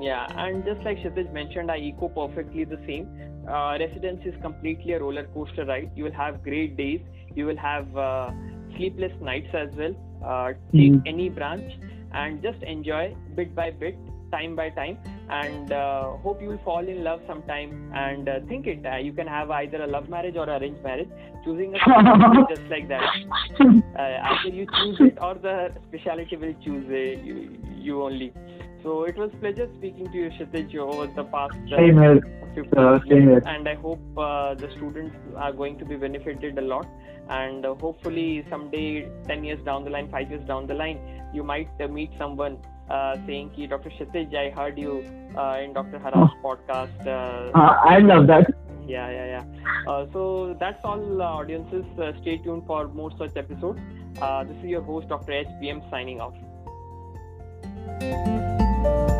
[0.00, 3.08] Yeah, and just like Kshitij mentioned, I echo perfectly the same.
[3.48, 5.90] Uh, residence is completely a roller coaster ride.
[5.96, 7.00] You will have great days.
[7.34, 8.30] You will have uh,
[8.78, 9.94] sleepless nights as well.
[10.24, 11.02] Uh, take Mhm.
[11.14, 11.74] any branch
[12.12, 13.02] and just enjoy
[13.36, 13.96] bit by bit,
[14.32, 14.96] time by time,
[15.30, 17.70] and uh, hope you will fall in love sometime.
[17.94, 18.84] And uh, think it.
[18.92, 21.08] Uh, you can have either a love marriage or arranged marriage.
[21.44, 21.78] Choosing a
[22.54, 23.06] just like that.
[23.60, 25.54] Uh, either you choose it or the
[25.88, 27.36] specialty will choose uh, you,
[27.86, 28.32] you only.
[28.88, 32.20] So it was pleasure speaking to you, Kshitij, over the past uh, Same here.
[32.74, 33.42] Uh, same here.
[33.44, 36.86] and I hope uh, the students are going to be benefited a lot.
[37.28, 40.98] And uh, hopefully, someday, 10 years down the line, 5 years down the line,
[41.34, 42.56] you might uh, meet someone
[42.88, 43.90] uh, saying, Ki, Dr.
[43.90, 45.04] Kshitij, I heard you
[45.36, 45.98] uh, in Dr.
[45.98, 47.06] Haram's podcast.
[47.06, 48.50] Uh, Uh, I love that.
[48.86, 49.44] yeah, yeah, yeah.
[49.92, 51.84] Uh, so that's all, uh, audiences.
[51.98, 53.80] Uh, stay tuned for more such episodes.
[54.22, 55.32] Uh, this is your host, Dr.
[55.44, 56.34] HBM, signing off.
[58.82, 59.17] Bye.